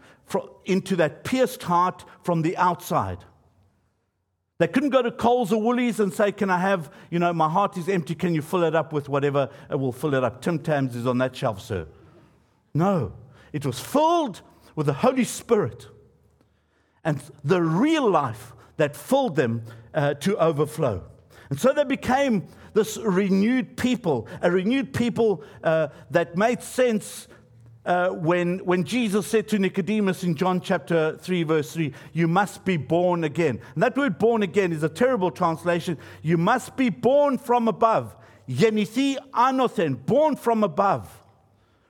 into 0.65 0.97
that 0.97 1.23
pierced 1.23 1.63
heart 1.63 2.05
from 2.25 2.43
the 2.43 2.57
outside. 2.57 3.19
They 4.59 4.67
couldn't 4.67 4.91
go 4.91 5.03
to 5.03 5.13
Coles 5.13 5.53
or 5.53 5.63
Woolies 5.63 6.01
and 6.01 6.13
say, 6.13 6.33
Can 6.33 6.51
I 6.51 6.59
have, 6.59 6.91
you 7.11 7.21
know, 7.21 7.33
my 7.33 7.49
heart 7.49 7.77
is 7.77 7.89
empty. 7.89 8.17
Can 8.17 8.35
you 8.35 8.43
fill 8.43 8.65
it 8.65 8.75
up 8.75 8.93
with 8.93 9.09
whatever 9.09 9.51
It 9.71 9.77
will 9.77 9.93
fill 9.93 10.15
it 10.15 10.25
up? 10.25 10.43
Tim 10.43 10.59
Tams 10.59 10.97
is 10.97 11.07
on 11.07 11.19
that 11.19 11.37
shelf, 11.37 11.61
sir. 11.61 11.87
No, 12.75 13.13
it 13.53 13.65
was 13.65 13.79
filled 13.79 14.41
with 14.75 14.87
the 14.87 14.95
Holy 14.95 15.25
Spirit. 15.25 15.87
And 17.05 17.23
the 17.45 17.63
real 17.63 18.11
life 18.11 18.53
that 18.79 18.97
filled 18.97 19.37
them 19.37 19.63
uh, 19.97 20.15
to 20.15 20.37
overflow. 20.37 21.03
And 21.51 21.59
so 21.59 21.73
they 21.73 21.85
became 21.85 22.47
this 22.75 22.97
renewed 22.99 23.77
people, 23.77 24.29
a 24.43 24.51
renewed 24.51 24.93
people 24.93 25.43
uh, 25.65 25.89
that 26.11 26.37
made 26.37 26.63
sense 26.63 27.27
uh, 27.87 28.11
when, 28.11 28.59
when 28.59 28.83
Jesus 28.83 29.27
said 29.29 29.47
to 29.49 29.59
Nicodemus 29.59 30.25
in 30.25 30.35
John 30.35 30.61
chapter 30.61 31.17
3, 31.19 31.45
verse 31.45 31.73
3, 31.73 31.93
You 32.13 32.27
must 32.27 32.65
be 32.65 32.77
born 32.77 33.23
again. 33.25 33.61
And 33.75 33.83
that 33.83 33.97
word 33.97 34.19
born 34.19 34.43
again 34.43 34.73
is 34.73 34.83
a 34.83 34.89
terrible 34.89 35.31
translation. 35.31 35.97
You 36.21 36.37
must 36.37 36.77
be 36.77 36.91
born 36.91 37.39
from 37.39 37.69
above. 37.69 38.17
Yenithi 38.49 39.17
anothen, 39.33 40.05
born 40.05 40.37
from 40.37 40.65
above. 40.65 41.09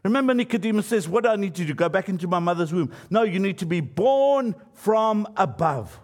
Remember, 0.05 0.35
Nicodemus 0.35 0.87
says, 0.87 1.09
What 1.09 1.25
do 1.25 1.31
I 1.31 1.37
need 1.37 1.55
to 1.57 1.65
do? 1.65 1.75
Go 1.75 1.89
back 1.89 2.09
into 2.09 2.29
my 2.29 2.39
mother's 2.39 2.73
womb. 2.73 2.93
No, 3.11 3.23
you 3.23 3.41
need 3.41 3.59
to 3.59 3.67
be 3.67 3.81
born 3.81 4.55
from 4.75 5.27
above. 5.37 5.99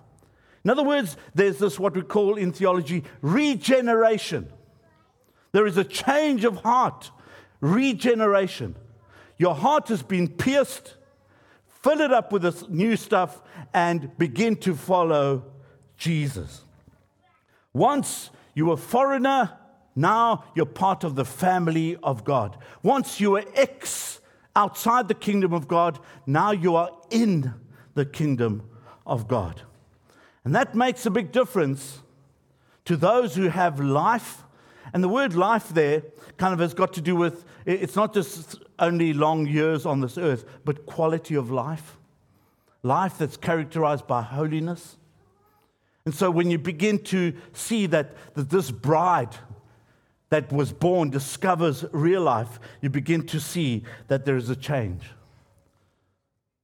In 0.64 0.70
other 0.70 0.84
words, 0.84 1.16
there's 1.34 1.58
this 1.58 1.78
what 1.78 1.94
we 1.94 2.02
call 2.02 2.36
in 2.36 2.52
theology 2.52 3.04
regeneration. 3.20 4.48
There 5.52 5.66
is 5.66 5.76
a 5.76 5.84
change 5.84 6.44
of 6.44 6.56
heart, 6.58 7.10
regeneration. 7.60 8.76
Your 9.38 9.54
heart 9.54 9.88
has 9.88 10.02
been 10.02 10.28
pierced, 10.28 10.94
fill 11.82 12.00
it 12.00 12.12
up 12.12 12.32
with 12.32 12.42
this 12.42 12.68
new 12.68 12.96
stuff, 12.96 13.42
and 13.74 14.16
begin 14.18 14.56
to 14.56 14.74
follow 14.74 15.44
Jesus. 15.96 16.62
Once 17.72 18.30
you 18.54 18.66
were 18.66 18.76
foreigner, 18.76 19.58
now 19.96 20.44
you're 20.54 20.64
part 20.66 21.04
of 21.04 21.16
the 21.16 21.24
family 21.24 21.96
of 22.02 22.24
God. 22.24 22.56
Once 22.82 23.20
you 23.20 23.32
were 23.32 23.44
ex 23.54 24.20
outside 24.54 25.08
the 25.08 25.14
kingdom 25.14 25.52
of 25.52 25.66
God, 25.68 25.98
now 26.26 26.52
you 26.52 26.76
are 26.76 26.90
in 27.10 27.52
the 27.94 28.04
kingdom 28.06 28.62
of 29.06 29.28
God. 29.28 29.62
And 30.44 30.54
that 30.54 30.74
makes 30.74 31.06
a 31.06 31.10
big 31.10 31.32
difference 31.32 32.00
to 32.84 32.96
those 32.96 33.36
who 33.36 33.48
have 33.48 33.78
life. 33.80 34.42
And 34.92 35.02
the 35.02 35.08
word 35.08 35.34
life 35.34 35.68
there 35.68 36.02
kind 36.36 36.52
of 36.52 36.60
has 36.60 36.74
got 36.74 36.92
to 36.94 37.00
do 37.00 37.14
with 37.14 37.44
it's 37.64 37.94
not 37.94 38.12
just 38.12 38.58
only 38.78 39.12
long 39.12 39.46
years 39.46 39.86
on 39.86 40.00
this 40.00 40.18
earth, 40.18 40.44
but 40.64 40.84
quality 40.86 41.36
of 41.36 41.50
life. 41.50 41.96
Life 42.82 43.18
that's 43.18 43.36
characterized 43.36 44.06
by 44.08 44.22
holiness. 44.22 44.96
And 46.04 46.12
so 46.12 46.30
when 46.30 46.50
you 46.50 46.58
begin 46.58 46.98
to 47.04 47.32
see 47.52 47.86
that, 47.86 48.16
that 48.34 48.50
this 48.50 48.72
bride 48.72 49.36
that 50.30 50.52
was 50.52 50.72
born 50.72 51.10
discovers 51.10 51.84
real 51.92 52.22
life, 52.22 52.58
you 52.80 52.90
begin 52.90 53.24
to 53.26 53.38
see 53.38 53.84
that 54.08 54.24
there 54.24 54.36
is 54.36 54.50
a 54.50 54.56
change. 54.56 55.04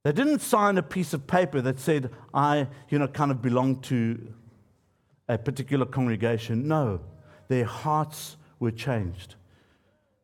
They 0.04 0.12
didn't 0.12 0.40
sign 0.40 0.78
a 0.78 0.82
piece 0.82 1.12
of 1.12 1.26
paper 1.26 1.60
that 1.60 1.78
said, 1.78 2.10
I, 2.32 2.68
you 2.88 2.98
know, 2.98 3.08
kind 3.08 3.30
of 3.30 3.42
belong 3.42 3.80
to 3.82 4.32
a 5.28 5.36
particular 5.36 5.84
congregation. 5.84 6.68
No, 6.68 7.00
their 7.48 7.64
hearts 7.64 8.36
were 8.58 8.70
changed. 8.70 9.34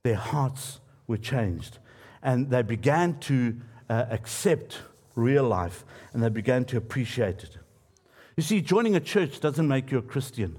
Their 0.03 0.17
hearts 0.17 0.81
were 1.07 1.17
changed. 1.17 1.79
And 2.23 2.51
they 2.51 2.63
began 2.63 3.19
to 3.21 3.57
uh, 3.91 4.07
accept 4.11 4.79
real 5.15 5.45
life 5.45 5.85
and 6.13 6.23
they 6.23 6.29
began 6.29 6.65
to 6.67 6.77
appreciate 6.77 7.43
it. 7.43 7.59
You 8.37 8.43
see, 8.43 8.61
joining 8.61 8.97
a 8.97 9.01
church 9.01 9.41
doesn't 9.41 9.69
make 9.69 9.91
you 9.91 9.99
a 9.99 10.03
Christian. 10.03 10.57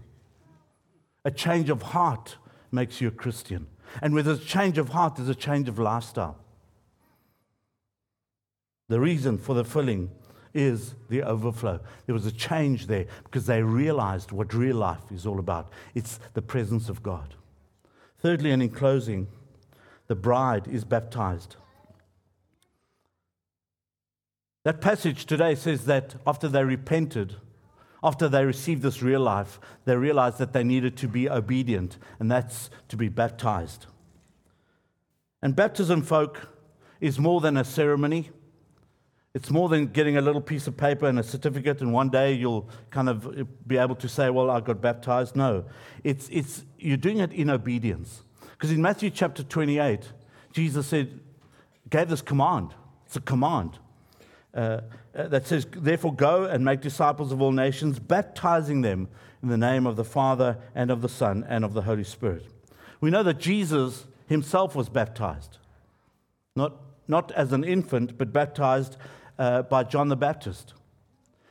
A 1.26 1.32
change 1.32 1.70
of 1.70 1.82
heart 1.82 2.38
makes 2.72 3.02
you 3.02 3.08
a 3.08 3.12
Christian. 3.12 3.68
And 4.02 4.14
with 4.14 4.28
a 4.28 4.38
change 4.38 4.78
of 4.78 4.90
heart, 4.90 5.16
there's 5.16 5.30
a 5.30 5.36
change 5.36 5.68
of 5.68 5.80
lifestyle. 5.80 6.38
The 8.88 9.00
reason 9.00 9.38
for 9.38 9.56
the 9.56 9.66
filling 9.66 10.12
is 10.54 10.96
the 11.10 11.24
overflow. 11.24 11.80
There 12.06 12.14
was 12.14 12.26
a 12.26 12.32
change 12.32 12.88
there 12.88 13.06
because 13.24 13.46
they 13.46 13.62
realized 13.62 14.32
what 14.32 14.54
real 14.54 14.78
life 14.78 15.12
is 15.12 15.26
all 15.26 15.40
about 15.40 15.72
it's 15.94 16.20
the 16.34 16.42
presence 16.42 16.90
of 16.90 17.04
God. 17.04 17.36
Thirdly, 18.20 18.52
and 18.52 18.64
in 18.64 18.70
closing, 18.70 19.28
the 20.08 20.16
bride 20.16 20.68
is 20.68 20.84
baptized. 20.84 21.58
That 24.64 24.82
passage 24.82 25.26
today 25.26 25.54
says 25.54 25.86
that 25.86 26.16
after 26.26 26.48
they 26.48 26.64
repented, 26.64 27.36
after 28.04 28.28
they 28.28 28.46
received 28.46 28.82
this 28.82 29.02
real 29.02 29.20
life, 29.20 29.60
they 29.86 29.96
realized 29.96 30.38
that 30.40 30.54
they 30.54 30.64
needed 30.64 30.98
to 30.98 31.08
be 31.08 31.30
obedient, 31.30 31.98
and 32.20 32.32
that's 32.32 32.70
to 32.88 32.98
be 32.98 33.10
baptized. 33.10 33.86
And 35.42 35.56
baptism, 35.56 36.02
folk, 36.02 36.50
is 37.00 37.20
more 37.20 37.42
than 37.42 37.58
a 37.58 37.64
ceremony. 37.64 38.32
It's 39.36 39.52
more 39.52 39.68
than 39.68 39.88
getting 39.88 40.16
a 40.16 40.22
little 40.22 40.40
piece 40.40 40.66
of 40.66 40.78
paper 40.78 41.08
and 41.08 41.20
a 41.20 41.24
certificate, 41.24 41.82
and 41.82 41.92
one 41.92 42.10
day 42.10 42.32
you'll 42.32 42.70
kind 42.90 43.10
of 43.10 43.68
be 43.68 43.78
able 43.78 43.96
to 43.96 44.08
say, 44.08 44.30
Well, 44.30 44.50
I 44.50 44.62
got 44.62 44.82
baptized. 44.82 45.36
No, 45.36 45.66
it's, 46.06 46.30
it's, 46.32 46.64
you're 46.80 46.96
doing 46.96 47.20
it 47.20 47.34
in 47.34 47.50
obedience. 47.50 48.24
Because 48.54 48.72
in 48.72 48.82
Matthew 48.82 49.10
chapter 49.10 49.44
28, 49.44 50.10
Jesus 50.54 50.88
said, 50.88 51.20
gave 51.90 52.08
this 52.08 52.22
command. 52.22 52.74
It's 53.06 53.18
a 53.18 53.22
command 53.22 53.78
uh, 54.54 54.80
uh, 55.14 55.28
that 55.28 55.46
says, 55.46 55.68
Therefore, 55.70 56.14
go 56.14 56.46
and 56.46 56.64
make 56.64 56.80
disciples 56.80 57.34
of 57.34 57.42
all 57.42 57.52
nations, 57.52 58.00
baptizing 58.00 58.84
them 58.84 59.10
in 59.44 59.50
the 59.50 59.58
name 59.58 59.86
of 59.86 59.98
the 59.98 60.06
Father 60.06 60.58
and 60.74 60.90
of 60.90 61.02
the 61.02 61.10
Son 61.10 61.46
and 61.50 61.66
of 61.66 61.74
the 61.74 61.82
Holy 61.82 62.06
Spirit. 62.06 62.46
We 63.02 63.10
know 63.10 63.24
that 63.24 63.40
Jesus 63.40 64.08
himself 64.28 64.76
was 64.76 64.88
baptized, 64.88 65.58
not, 66.56 66.78
not 67.10 67.34
as 67.34 67.52
an 67.52 67.66
infant, 67.66 68.18
but 68.18 68.32
baptized 68.32 68.96
uh, 69.38 69.64
by 69.64 69.84
John 69.84 70.10
the 70.10 70.16
Baptist. 70.16 70.74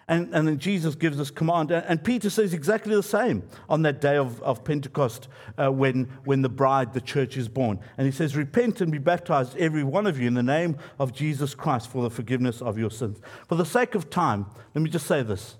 And, 0.06 0.34
and 0.34 0.46
then 0.46 0.58
Jesus 0.58 0.94
gives 0.94 1.16
this 1.16 1.30
command. 1.30 1.70
And 1.70 2.02
Peter 2.04 2.28
says 2.28 2.52
exactly 2.52 2.94
the 2.94 3.02
same 3.02 3.42
on 3.70 3.82
that 3.82 4.02
day 4.02 4.16
of, 4.16 4.42
of 4.42 4.62
Pentecost 4.62 5.28
uh, 5.56 5.72
when, 5.72 6.04
when 6.24 6.42
the 6.42 6.50
bride, 6.50 6.92
the 6.92 7.00
church, 7.00 7.38
is 7.38 7.48
born. 7.48 7.80
And 7.96 8.04
he 8.04 8.12
says, 8.12 8.36
Repent 8.36 8.82
and 8.82 8.92
be 8.92 8.98
baptized, 8.98 9.56
every 9.56 9.82
one 9.82 10.06
of 10.06 10.20
you, 10.20 10.26
in 10.26 10.34
the 10.34 10.42
name 10.42 10.76
of 10.98 11.14
Jesus 11.14 11.54
Christ 11.54 11.88
for 11.88 12.02
the 12.02 12.10
forgiveness 12.10 12.60
of 12.60 12.76
your 12.76 12.90
sins. 12.90 13.18
For 13.48 13.54
the 13.54 13.64
sake 13.64 13.94
of 13.94 14.10
time, 14.10 14.46
let 14.74 14.82
me 14.82 14.90
just 14.90 15.06
say 15.06 15.22
this. 15.22 15.56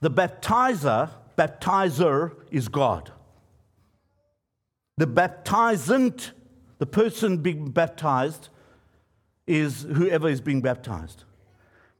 The 0.00 0.10
baptizer, 0.10 1.10
baptizer 1.38 2.34
is 2.50 2.66
God. 2.66 3.12
The 4.98 5.06
baptizant, 5.06 6.32
the 6.78 6.86
person 6.86 7.38
being 7.38 7.70
baptized, 7.70 8.48
is 9.46 9.82
whoever 9.82 10.28
is 10.28 10.40
being 10.40 10.60
baptized. 10.60 11.24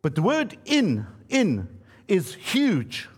But 0.03 0.15
the 0.15 0.23
word 0.23 0.57
in, 0.65 1.07
in, 1.29 1.69
is 2.09 2.35
huge. 2.35 3.09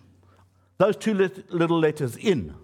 Those 0.78 0.96
two 0.96 1.14
little 1.14 1.78
letters, 1.78 2.16
in. 2.16 2.54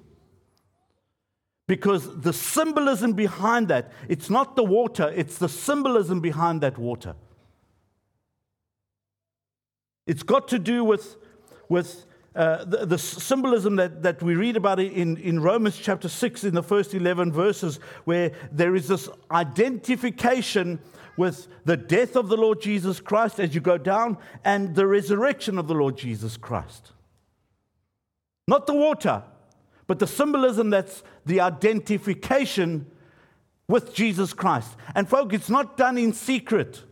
Because 1.66 2.20
the 2.20 2.32
symbolism 2.32 3.14
behind 3.14 3.68
that, 3.68 3.90
it's 4.08 4.28
not 4.28 4.54
the 4.54 4.64
water, 4.64 5.12
it's 5.14 5.38
the 5.38 5.48
symbolism 5.48 6.20
behind 6.20 6.60
that 6.60 6.78
water. 6.78 7.14
It's 10.06 10.22
got 10.22 10.48
to 10.48 10.58
do 10.58 10.84
with, 10.84 11.16
with 11.70 12.04
uh, 12.36 12.64
the, 12.64 12.84
the, 12.84 12.98
symbolism 12.98 13.76
that, 13.76 14.02
that 14.02 14.22
we 14.22 14.34
read 14.34 14.56
about 14.56 14.78
in, 14.78 15.16
in 15.16 15.40
Romans 15.40 15.78
chapter 15.78 16.08
6 16.08 16.44
in 16.44 16.54
the 16.54 16.62
first 16.62 16.92
11 16.92 17.32
verses, 17.32 17.80
where 18.04 18.32
there 18.52 18.74
is 18.74 18.88
this 18.88 19.08
identification 19.30 20.78
with 21.16 21.48
the 21.64 21.76
death 21.76 22.16
of 22.16 22.28
the 22.28 22.36
Lord 22.36 22.60
Jesus 22.60 23.00
Christ 23.00 23.38
as 23.38 23.54
you 23.54 23.60
go 23.60 23.78
down 23.78 24.18
and 24.44 24.74
the 24.74 24.86
resurrection 24.86 25.58
of 25.58 25.68
the 25.68 25.74
Lord 25.74 25.96
Jesus 25.96 26.36
Christ. 26.36 26.92
Not 28.46 28.66
the 28.66 28.74
water, 28.74 29.22
but 29.86 29.98
the 29.98 30.06
symbolism 30.06 30.70
that's 30.70 31.02
the 31.24 31.40
identification 31.40 32.90
with 33.68 33.94
Jesus 33.94 34.32
Christ. 34.32 34.76
And, 34.94 35.08
folk, 35.08 35.32
it's 35.32 35.48
not 35.48 35.76
done 35.76 35.96
in 35.96 36.12
secret. 36.12 36.82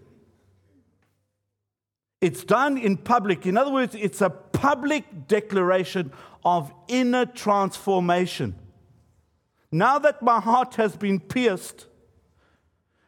It's 2.21 2.45
done 2.45 2.79
in 2.79 2.97
public. 2.97 3.47
In 3.47 3.57
other 3.57 3.73
words, 3.73 3.95
it's 3.95 4.21
a 4.21 4.31
public 4.31 5.27
declaration 5.27 6.13
of 6.45 6.73
inner 6.89 7.27
transformation. 7.27 8.55
Now 9.71 9.99
that 9.99 10.23
my 10.23 10.41
heart 10.41 10.77
has 10.77 10.97
been 10.97 11.19
pierced, 11.19 11.87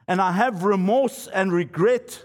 and 0.06 0.20
I 0.20 0.32
have 0.32 0.64
remorse 0.64 1.28
and 1.28 1.52
regret, 1.52 2.24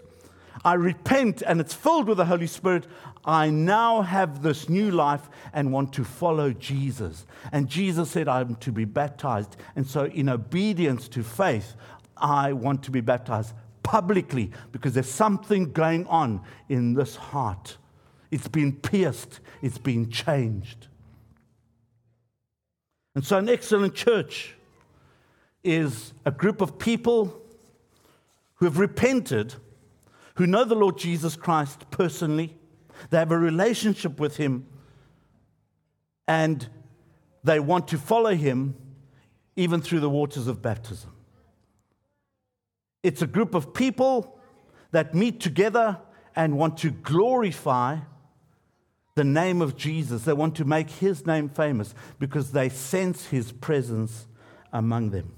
I 0.66 0.74
repent 0.74 1.42
and 1.42 1.62
it's 1.62 1.74
filled 1.74 2.08
with 2.08 2.18
the 2.18 2.26
Holy 2.26 2.48
Spirit, 2.48 2.88
I 3.26 3.50
now 3.50 4.02
have 4.02 4.42
this 4.42 4.70
new 4.70 4.92
life 4.92 5.30
and 5.54 5.72
want 5.72 5.94
to 5.94 6.04
follow 6.04 6.52
Jesus. 6.52 7.26
And 7.52 7.70
Jesus 7.70 8.10
said, 8.10 8.28
I'm 8.28 8.56
to 8.56 8.72
be 8.72 8.86
baptized. 8.86 9.56
And 9.76 9.86
so, 9.86 10.06
in 10.06 10.30
obedience 10.30 11.08
to 11.10 11.24
faith, 11.24 11.76
I 12.18 12.54
want 12.54 12.84
to 12.84 12.92
be 12.92 13.02
baptized 13.02 13.54
publicly 13.84 14.52
because 14.72 14.94
there's 14.94 15.10
something 15.10 15.72
going 15.72 16.06
on 16.08 16.42
in 16.70 16.94
this 16.94 17.16
heart. 17.16 17.78
It's 18.32 18.48
been 18.48 18.74
pierced, 18.74 19.40
it's 19.62 19.78
been 19.78 20.10
changed. 20.10 20.88
And 23.16 23.26
so, 23.26 23.38
an 23.38 23.50
excellent 23.50 23.96
church 23.96 24.56
is 25.64 26.14
a 26.26 26.32
group 26.32 26.62
of 26.62 26.80
people 26.80 27.39
who 28.60 28.66
have 28.66 28.78
repented, 28.78 29.56
who 30.36 30.48
know 30.48 30.64
the 30.64 30.76
Lord 30.76 30.98
Jesus 30.98 31.36
Christ 31.36 31.90
personally, 31.92 32.58
they 33.10 33.18
have 33.18 33.32
a 33.32 33.38
relationship 33.38 34.20
with 34.20 34.38
Him, 34.38 34.68
and 36.28 36.70
they 37.44 37.60
want 37.60 37.88
to 37.90 37.98
follow 37.98 38.36
him 38.36 38.76
even 39.56 39.82
through 39.82 40.00
the 40.00 40.10
waters 40.10 40.48
of 40.48 40.62
baptism. 40.62 41.12
It's 43.04 43.22
a 43.22 43.28
group 43.28 43.54
of 43.54 43.74
people 43.74 44.40
that 44.92 45.16
meet 45.16 45.40
together 45.40 46.00
and 46.36 46.58
want 46.58 46.78
to 46.78 46.92
glorify 46.92 47.98
the 49.16 49.24
name 49.24 49.62
of 49.62 49.76
Jesus. 49.76 50.24
They 50.24 50.34
want 50.34 50.56
to 50.56 50.66
make 50.66 50.90
his 50.90 51.26
name 51.26 51.50
famous 51.50 51.94
because 52.20 52.52
they 52.52 52.70
sense 52.70 53.28
his 53.28 53.52
presence 53.52 54.28
among 54.72 55.12
them. 55.12 55.34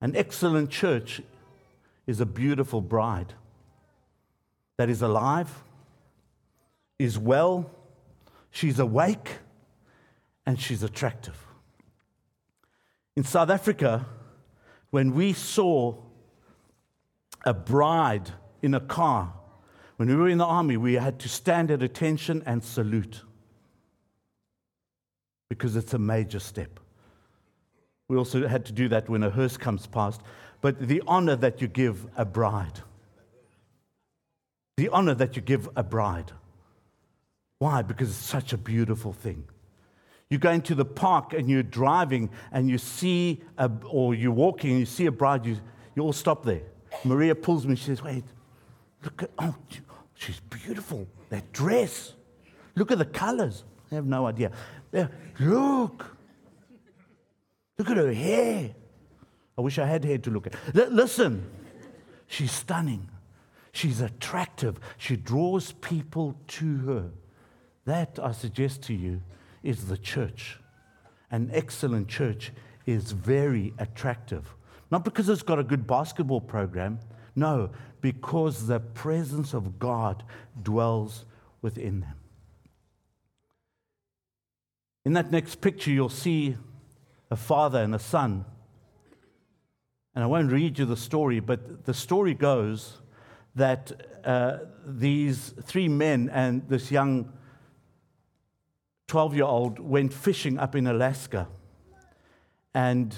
An 0.00 0.14
excellent 0.14 0.70
church 0.70 1.22
is 2.06 2.20
a 2.20 2.26
beautiful 2.26 2.80
bride 2.80 3.34
that 4.78 4.88
is 4.88 5.02
alive, 5.02 5.64
is 6.98 7.18
well, 7.18 7.70
she's 8.50 8.78
awake, 8.78 9.38
and 10.44 10.60
she's 10.60 10.82
attractive. 10.82 11.36
In 13.16 13.24
South 13.24 13.50
Africa, 13.50 14.06
when 14.90 15.14
we 15.14 15.32
saw 15.32 15.96
a 17.44 17.54
bride 17.54 18.32
in 18.62 18.74
a 18.74 18.80
car, 18.80 19.32
when 19.96 20.08
we 20.08 20.14
were 20.14 20.28
in 20.28 20.38
the 20.38 20.44
army, 20.44 20.76
we 20.76 20.94
had 20.94 21.18
to 21.20 21.28
stand 21.28 21.70
at 21.70 21.82
attention 21.82 22.42
and 22.46 22.62
salute 22.62 23.22
because 25.48 25.76
it's 25.76 25.94
a 25.94 25.98
major 25.98 26.38
step. 26.38 26.78
We 28.08 28.16
also 28.16 28.46
had 28.46 28.64
to 28.66 28.72
do 28.72 28.88
that 28.88 29.08
when 29.08 29.22
a 29.22 29.30
hearse 29.30 29.56
comes 29.56 29.86
past. 29.86 30.20
But 30.66 30.88
the 30.88 31.00
honor 31.06 31.36
that 31.36 31.62
you 31.62 31.68
give 31.68 32.08
a 32.16 32.24
bride, 32.24 32.80
the 34.76 34.88
honor 34.88 35.14
that 35.14 35.36
you 35.36 35.42
give 35.42 35.68
a 35.76 35.84
bride. 35.84 36.32
Why? 37.60 37.82
Because 37.82 38.08
it's 38.08 38.18
such 38.18 38.52
a 38.52 38.58
beautiful 38.58 39.12
thing. 39.12 39.44
You 40.28 40.38
go 40.38 40.50
into 40.50 40.74
the 40.74 40.84
park 40.84 41.32
and 41.34 41.48
you're 41.48 41.62
driving 41.62 42.30
and 42.50 42.68
you 42.68 42.78
see, 42.78 43.44
a, 43.56 43.70
or 43.88 44.12
you're 44.12 44.32
walking 44.32 44.70
and 44.72 44.80
you 44.80 44.86
see 44.86 45.06
a 45.06 45.12
bride, 45.12 45.46
you, 45.46 45.56
you 45.94 46.02
all 46.02 46.12
stop 46.12 46.44
there. 46.44 46.62
Maria 47.04 47.36
pulls 47.36 47.64
me, 47.64 47.76
she 47.76 47.84
says, 47.84 48.02
Wait, 48.02 48.24
look 49.04 49.22
at, 49.22 49.30
oh, 49.38 49.54
she's 50.14 50.40
beautiful. 50.50 51.06
That 51.28 51.52
dress. 51.52 52.12
Look 52.74 52.90
at 52.90 52.98
the 52.98 53.04
colors. 53.04 53.62
I 53.92 53.94
have 53.94 54.06
no 54.06 54.26
idea. 54.26 54.50
Look. 55.38 56.16
Look 57.78 57.88
at 57.88 57.96
her 57.96 58.12
hair. 58.12 58.74
I 59.56 59.62
wish 59.62 59.78
I 59.78 59.86
had 59.86 60.04
hair 60.04 60.18
to 60.18 60.30
look 60.30 60.46
at. 60.46 60.54
L- 60.74 60.90
listen, 60.90 61.50
she's 62.26 62.52
stunning. 62.52 63.08
She's 63.72 64.00
attractive. 64.00 64.78
She 64.96 65.16
draws 65.16 65.72
people 65.72 66.36
to 66.48 66.78
her. 66.78 67.10
That, 67.84 68.18
I 68.22 68.32
suggest 68.32 68.82
to 68.84 68.94
you, 68.94 69.22
is 69.62 69.86
the 69.86 69.98
church. 69.98 70.58
An 71.30 71.50
excellent 71.52 72.08
church 72.08 72.52
is 72.86 73.12
very 73.12 73.74
attractive. 73.78 74.54
Not 74.90 75.04
because 75.04 75.28
it's 75.28 75.42
got 75.42 75.58
a 75.58 75.64
good 75.64 75.86
basketball 75.86 76.40
program, 76.40 77.00
no, 77.34 77.70
because 78.00 78.66
the 78.66 78.80
presence 78.80 79.52
of 79.52 79.78
God 79.78 80.22
dwells 80.62 81.24
within 81.60 82.00
them. 82.00 82.14
In 85.04 85.12
that 85.12 85.30
next 85.30 85.60
picture, 85.60 85.90
you'll 85.90 86.08
see 86.08 86.56
a 87.30 87.36
father 87.36 87.82
and 87.82 87.94
a 87.94 87.98
son. 87.98 88.44
And 90.16 90.24
I 90.24 90.28
won't 90.28 90.50
read 90.50 90.78
you 90.78 90.86
the 90.86 90.96
story, 90.96 91.40
but 91.40 91.84
the 91.84 91.92
story 91.92 92.32
goes 92.32 93.02
that 93.54 93.92
uh, 94.24 94.60
these 94.86 95.52
three 95.62 95.88
men 95.88 96.30
and 96.32 96.66
this 96.70 96.90
young 96.90 97.30
12 99.08 99.34
year 99.34 99.44
old 99.44 99.78
went 99.78 100.14
fishing 100.14 100.58
up 100.58 100.74
in 100.74 100.86
Alaska. 100.86 101.48
And 102.72 103.14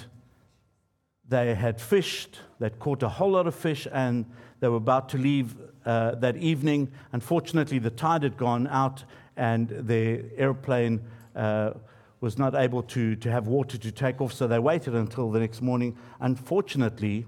they 1.28 1.54
had 1.54 1.80
fished, 1.80 2.40
they'd 2.58 2.80
caught 2.80 3.04
a 3.04 3.08
whole 3.08 3.30
lot 3.30 3.46
of 3.46 3.54
fish, 3.54 3.87
and 3.92 4.26
they 4.58 4.66
were 4.66 4.78
about 4.78 5.08
to 5.11 5.18
leave 5.18 5.54
uh, 5.87 6.16
that 6.16 6.37
evening. 6.38 6.90
Unfortunately, 7.12 7.78
the 7.78 7.90
tide 7.90 8.24
had 8.24 8.37
gone 8.37 8.66
out, 8.66 9.04
and 9.37 9.68
their 9.68 10.24
airplane 10.37 11.02
uh, 11.37 11.74
was 12.20 12.38
not 12.38 12.54
able 12.54 12.83
to, 12.83 13.14
to 13.16 13.31
have 13.31 13.46
water 13.46 13.78
to 13.78 13.92
take 13.92 14.20
off, 14.20 14.33
so 14.33 14.46
they 14.46 14.59
waited 14.59 14.94
until 14.94 15.31
the 15.31 15.38
next 15.38 15.62
morning. 15.62 15.96
Unfortunately, 16.20 17.26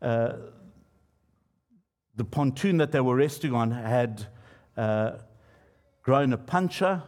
uh, 0.00 0.34
the 2.16 2.24
pontoon 2.24 2.78
that 2.78 2.92
they 2.92 3.00
were 3.00 3.16
resting 3.16 3.54
on 3.54 3.70
had 3.70 4.26
uh, 4.76 5.12
grown 6.02 6.32
a 6.32 6.38
puncture 6.38 7.02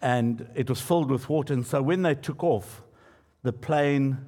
and 0.00 0.48
it 0.54 0.68
was 0.68 0.80
filled 0.80 1.10
with 1.10 1.28
water. 1.28 1.52
And 1.52 1.66
so 1.66 1.82
when 1.82 2.02
they 2.02 2.14
took 2.14 2.42
off, 2.42 2.82
the 3.42 3.52
plane 3.52 4.18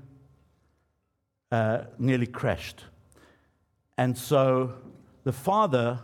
uh, 1.50 1.84
nearly 1.98 2.26
crashed. 2.26 2.84
And 3.96 4.16
so 4.16 4.74
the 5.24 5.32
father, 5.32 6.00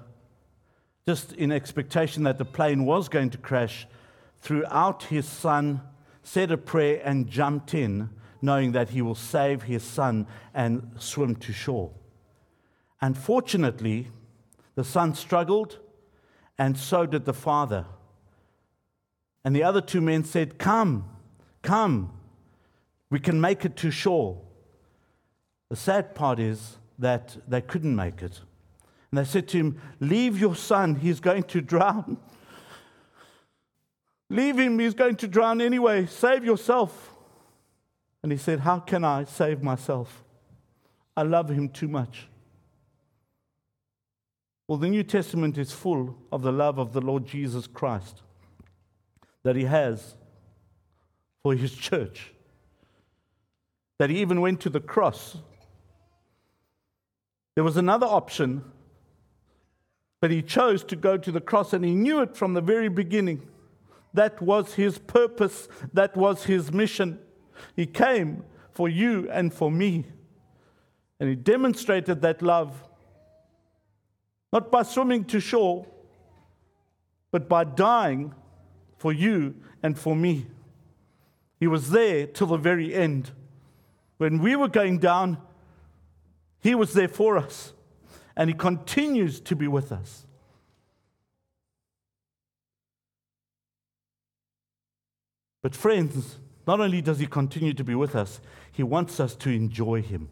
just 1.06 1.32
in 1.32 1.52
expectation 1.52 2.22
that 2.24 2.38
the 2.38 2.44
plane 2.44 2.84
was 2.84 3.08
going 3.08 3.30
to 3.30 3.38
crash, 3.38 3.86
threw 4.40 4.64
out 4.66 5.04
his 5.04 5.26
son, 5.26 5.80
said 6.22 6.50
a 6.50 6.56
prayer, 6.56 7.00
and 7.04 7.28
jumped 7.28 7.74
in, 7.74 8.10
knowing 8.40 8.72
that 8.72 8.90
he 8.90 9.02
will 9.02 9.14
save 9.14 9.64
his 9.64 9.82
son 9.82 10.26
and 10.54 10.92
swim 10.98 11.34
to 11.36 11.52
shore. 11.52 11.90
Unfortunately, 13.00 14.08
the 14.74 14.84
son 14.84 15.14
struggled, 15.14 15.78
and 16.56 16.76
so 16.76 17.06
did 17.06 17.24
the 17.24 17.34
father. 17.34 17.86
And 19.44 19.54
the 19.54 19.62
other 19.62 19.80
two 19.80 20.00
men 20.00 20.24
said, 20.24 20.58
Come, 20.58 21.08
come, 21.62 22.12
we 23.10 23.20
can 23.20 23.40
make 23.40 23.64
it 23.64 23.76
to 23.76 23.90
shore. 23.90 24.40
The 25.68 25.76
sad 25.76 26.14
part 26.14 26.38
is 26.38 26.76
that 26.98 27.36
they 27.46 27.60
couldn't 27.60 27.94
make 27.94 28.22
it. 28.22 28.40
And 29.10 29.18
they 29.18 29.24
said 29.24 29.48
to 29.48 29.58
him, 29.58 29.80
Leave 30.00 30.38
your 30.38 30.54
son, 30.54 30.96
he's 30.96 31.20
going 31.20 31.44
to 31.44 31.60
drown. 31.60 32.18
Leave 34.30 34.58
him, 34.58 34.78
he's 34.78 34.94
going 34.94 35.16
to 35.16 35.28
drown 35.28 35.60
anyway. 35.60 36.06
Save 36.06 36.44
yourself. 36.44 37.14
And 38.22 38.30
he 38.30 38.38
said, 38.38 38.60
How 38.60 38.78
can 38.78 39.04
I 39.04 39.24
save 39.24 39.62
myself? 39.62 40.22
I 41.16 41.22
love 41.22 41.48
him 41.48 41.68
too 41.68 41.88
much. 41.88 42.28
Well, 44.66 44.78
the 44.78 44.88
New 44.88 45.02
Testament 45.02 45.56
is 45.56 45.72
full 45.72 46.16
of 46.30 46.42
the 46.42 46.52
love 46.52 46.78
of 46.78 46.92
the 46.92 47.00
Lord 47.00 47.26
Jesus 47.26 47.66
Christ 47.66 48.22
that 49.42 49.56
he 49.56 49.64
has 49.64 50.14
for 51.42 51.54
his 51.54 51.72
church. 51.74 52.34
That 53.98 54.10
he 54.10 54.20
even 54.20 54.42
went 54.42 54.60
to 54.60 54.70
the 54.70 54.80
cross. 54.80 55.38
There 57.54 57.64
was 57.64 57.78
another 57.78 58.06
option, 58.06 58.62
but 60.20 60.30
he 60.30 60.42
chose 60.42 60.84
to 60.84 60.96
go 60.96 61.16
to 61.16 61.32
the 61.32 61.40
cross 61.40 61.72
and 61.72 61.84
he 61.84 61.94
knew 61.94 62.20
it 62.20 62.36
from 62.36 62.52
the 62.52 62.60
very 62.60 62.88
beginning. 62.88 63.48
That 64.14 64.40
was 64.40 64.74
his 64.74 64.98
purpose, 64.98 65.68
that 65.92 66.16
was 66.16 66.44
his 66.44 66.72
mission. 66.72 67.18
He 67.76 67.86
came 67.86 68.44
for 68.72 68.88
you 68.88 69.28
and 69.30 69.52
for 69.52 69.70
me. 69.70 70.06
And 71.20 71.28
he 71.28 71.34
demonstrated 71.34 72.22
that 72.22 72.42
love, 72.42 72.84
not 74.52 74.70
by 74.70 74.82
swimming 74.82 75.24
to 75.26 75.40
shore, 75.40 75.86
but 77.30 77.48
by 77.48 77.64
dying 77.64 78.34
for 78.96 79.12
you 79.12 79.54
and 79.82 79.98
for 79.98 80.14
me. 80.14 80.46
He 81.58 81.66
was 81.66 81.90
there 81.90 82.26
till 82.26 82.46
the 82.46 82.56
very 82.56 82.94
end. 82.94 83.32
When 84.18 84.38
we 84.38 84.56
were 84.56 84.68
going 84.68 84.98
down, 84.98 85.38
He 86.60 86.74
was 86.74 86.92
there 86.92 87.08
for 87.08 87.36
us, 87.36 87.72
and 88.36 88.48
He 88.48 88.54
continues 88.54 89.40
to 89.40 89.56
be 89.56 89.68
with 89.68 89.92
us. 89.92 90.26
But, 95.68 95.76
friends, 95.76 96.38
not 96.66 96.80
only 96.80 97.02
does 97.02 97.18
He 97.18 97.26
continue 97.26 97.74
to 97.74 97.84
be 97.84 97.94
with 97.94 98.16
us, 98.16 98.40
He 98.72 98.82
wants 98.82 99.20
us 99.20 99.36
to 99.36 99.50
enjoy 99.50 100.00
Him. 100.00 100.30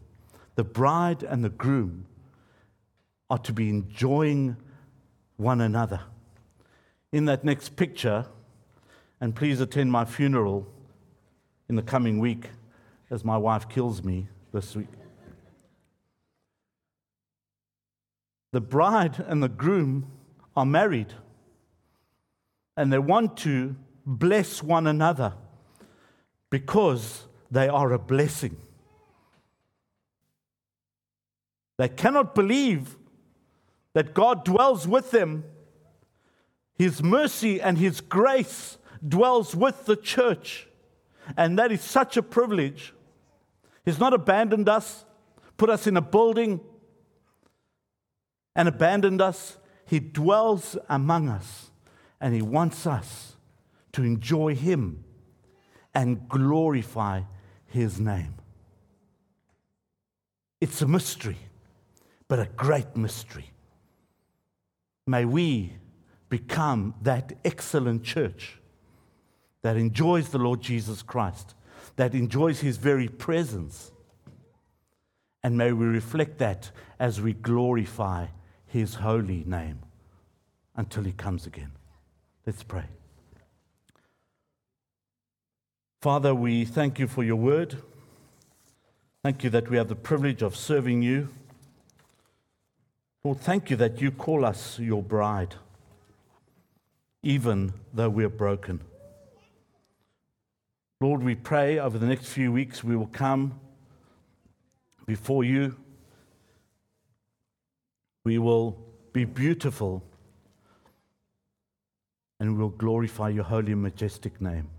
The 0.55 0.63
bride 0.63 1.21
and 1.21 1.43
the 1.43 1.49
groom 1.49 2.07
are 3.29 3.37
to 3.37 3.53
be 3.53 3.69
enjoying 3.69 4.57
one 5.35 5.61
another. 5.61 5.99
In 7.11 7.25
that 7.25 7.43
next 7.43 7.75
picture, 7.75 8.25
and 9.21 9.35
please 9.35 9.61
attend 9.61 9.91
my 9.91 10.05
funeral 10.05 10.65
in 11.69 11.75
the 11.75 11.83
coming 11.83 12.17
week 12.17 12.49
as 13.11 13.23
my 13.23 13.37
wife 13.37 13.69
kills 13.69 14.03
me 14.03 14.29
this 14.51 14.75
week. 14.75 14.89
The 18.53 18.61
bride 18.61 19.19
and 19.19 19.43
the 19.43 19.49
groom 19.49 20.11
are 20.55 20.65
married 20.65 21.13
and 22.75 22.91
they 22.91 22.97
want 22.97 23.37
to 23.37 23.75
bless 24.07 24.63
one 24.63 24.87
another 24.87 25.33
because 26.49 27.25
they 27.51 27.67
are 27.67 27.91
a 27.91 27.99
blessing. 27.99 28.55
They 31.77 31.89
cannot 31.89 32.33
believe 32.33 32.95
that 33.93 34.13
God 34.13 34.45
dwells 34.45 34.87
with 34.87 35.11
them. 35.11 35.43
His 36.75 37.03
mercy 37.03 37.59
and 37.59 37.77
His 37.77 37.99
grace 37.99 38.77
dwells 39.05 39.55
with 39.55 39.85
the 39.85 39.97
church. 39.97 40.67
And 41.35 41.59
that 41.59 41.71
is 41.71 41.81
such 41.81 42.15
a 42.15 42.23
privilege. 42.23 42.93
He's 43.83 43.99
not 43.99 44.13
abandoned 44.13 44.69
us, 44.69 45.03
put 45.57 45.69
us 45.69 45.85
in 45.85 45.97
a 45.97 46.01
building, 46.01 46.61
and 48.55 48.67
abandoned 48.67 49.21
us. 49.21 49.57
He 49.85 49.99
dwells 49.99 50.77
among 50.89 51.29
us, 51.29 51.71
and 52.19 52.33
He 52.33 52.41
wants 52.41 52.87
us 52.87 53.36
to 53.97 54.03
enjoy 54.03 54.53
Him 54.53 55.03
and 55.95 56.29
glorify 56.29 57.21
His 57.65 57.99
name. 57.99 58.35
It's 60.61 60.83
a 60.83 60.87
mystery, 60.87 61.37
but 62.27 62.37
a 62.37 62.45
great 62.55 62.95
mystery. 62.95 63.49
May 65.07 65.25
we 65.25 65.73
become 66.29 66.93
that 67.01 67.39
excellent 67.43 68.03
church 68.03 68.59
that 69.63 69.77
enjoys 69.77 70.29
the 70.29 70.37
Lord 70.37 70.61
Jesus 70.61 71.01
Christ, 71.01 71.55
that 71.95 72.13
enjoys 72.13 72.59
his 72.59 72.77
very 72.77 73.07
presence. 73.07 73.91
And 75.43 75.57
may 75.57 75.71
we 75.71 75.87
reflect 75.87 76.37
that 76.37 76.69
as 76.99 77.19
we 77.19 77.33
glorify 77.33 78.27
his 78.67 78.93
holy 78.93 79.43
name 79.47 79.79
until 80.75 81.03
he 81.03 81.13
comes 81.13 81.47
again. 81.47 81.71
Let's 82.45 82.61
pray. 82.61 82.85
Father, 86.01 86.35
we 86.35 86.63
thank 86.63 86.99
you 86.99 87.07
for 87.07 87.23
your 87.23 87.37
word. 87.37 87.77
Thank 89.23 89.43
you 89.43 89.49
that 89.49 89.67
we 89.67 89.77
have 89.77 89.87
the 89.87 89.95
privilege 89.95 90.43
of 90.43 90.55
serving 90.55 91.01
you. 91.01 91.29
Lord, 93.23 93.39
thank 93.39 93.71
you 93.71 93.75
that 93.77 93.99
you 93.99 94.11
call 94.11 94.45
us 94.45 94.77
your 94.77 95.01
bride, 95.01 95.55
even 97.23 97.73
though 97.93 98.09
we're 98.09 98.29
broken. 98.29 98.79
Lord, 101.01 101.23
we 101.23 101.33
pray 101.33 101.79
over 101.79 101.97
the 101.97 102.05
next 102.05 102.27
few 102.27 102.51
weeks 102.51 102.83
we 102.83 102.95
will 102.95 103.07
come 103.07 103.59
before 105.07 105.43
you. 105.43 105.75
We 108.23 108.37
will 108.37 108.77
be 109.13 109.25
beautiful 109.25 110.03
and 112.39 112.55
we'll 112.55 112.69
glorify 112.69 113.29
your 113.29 113.45
holy 113.45 113.71
and 113.71 113.81
majestic 113.81 114.39
name. 114.39 114.69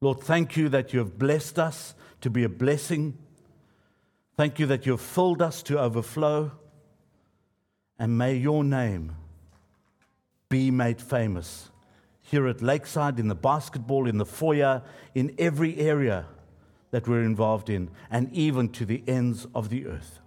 Lord, 0.00 0.20
thank 0.20 0.56
you 0.56 0.68
that 0.68 0.92
you 0.92 0.98
have 0.98 1.18
blessed 1.18 1.58
us 1.58 1.94
to 2.20 2.30
be 2.30 2.44
a 2.44 2.48
blessing. 2.48 3.16
Thank 4.36 4.58
you 4.58 4.66
that 4.66 4.86
you 4.86 4.92
have 4.92 5.00
filled 5.00 5.40
us 5.40 5.62
to 5.64 5.78
overflow. 5.78 6.52
And 7.98 8.18
may 8.18 8.34
your 8.34 8.62
name 8.62 9.16
be 10.48 10.70
made 10.70 11.00
famous 11.00 11.70
here 12.20 12.48
at 12.48 12.60
Lakeside, 12.60 13.20
in 13.20 13.28
the 13.28 13.34
basketball, 13.34 14.08
in 14.08 14.18
the 14.18 14.26
foyer, 14.26 14.82
in 15.14 15.34
every 15.38 15.76
area 15.78 16.26
that 16.90 17.06
we're 17.06 17.22
involved 17.22 17.70
in, 17.70 17.88
and 18.10 18.32
even 18.32 18.68
to 18.70 18.84
the 18.84 19.02
ends 19.06 19.46
of 19.54 19.68
the 19.68 19.86
earth. 19.86 20.18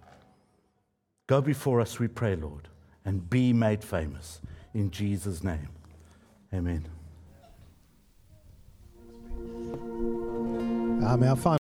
Go 1.26 1.40
before 1.40 1.80
us, 1.80 1.98
we 1.98 2.08
pray, 2.08 2.36
Lord, 2.36 2.68
and 3.04 3.28
be 3.28 3.52
made 3.52 3.84
famous. 3.84 4.40
In 4.72 4.90
Jesus' 4.90 5.44
name, 5.44 5.68
amen. 6.54 6.99
Um, 11.02 11.22
our 11.22 11.36
final 11.36 11.59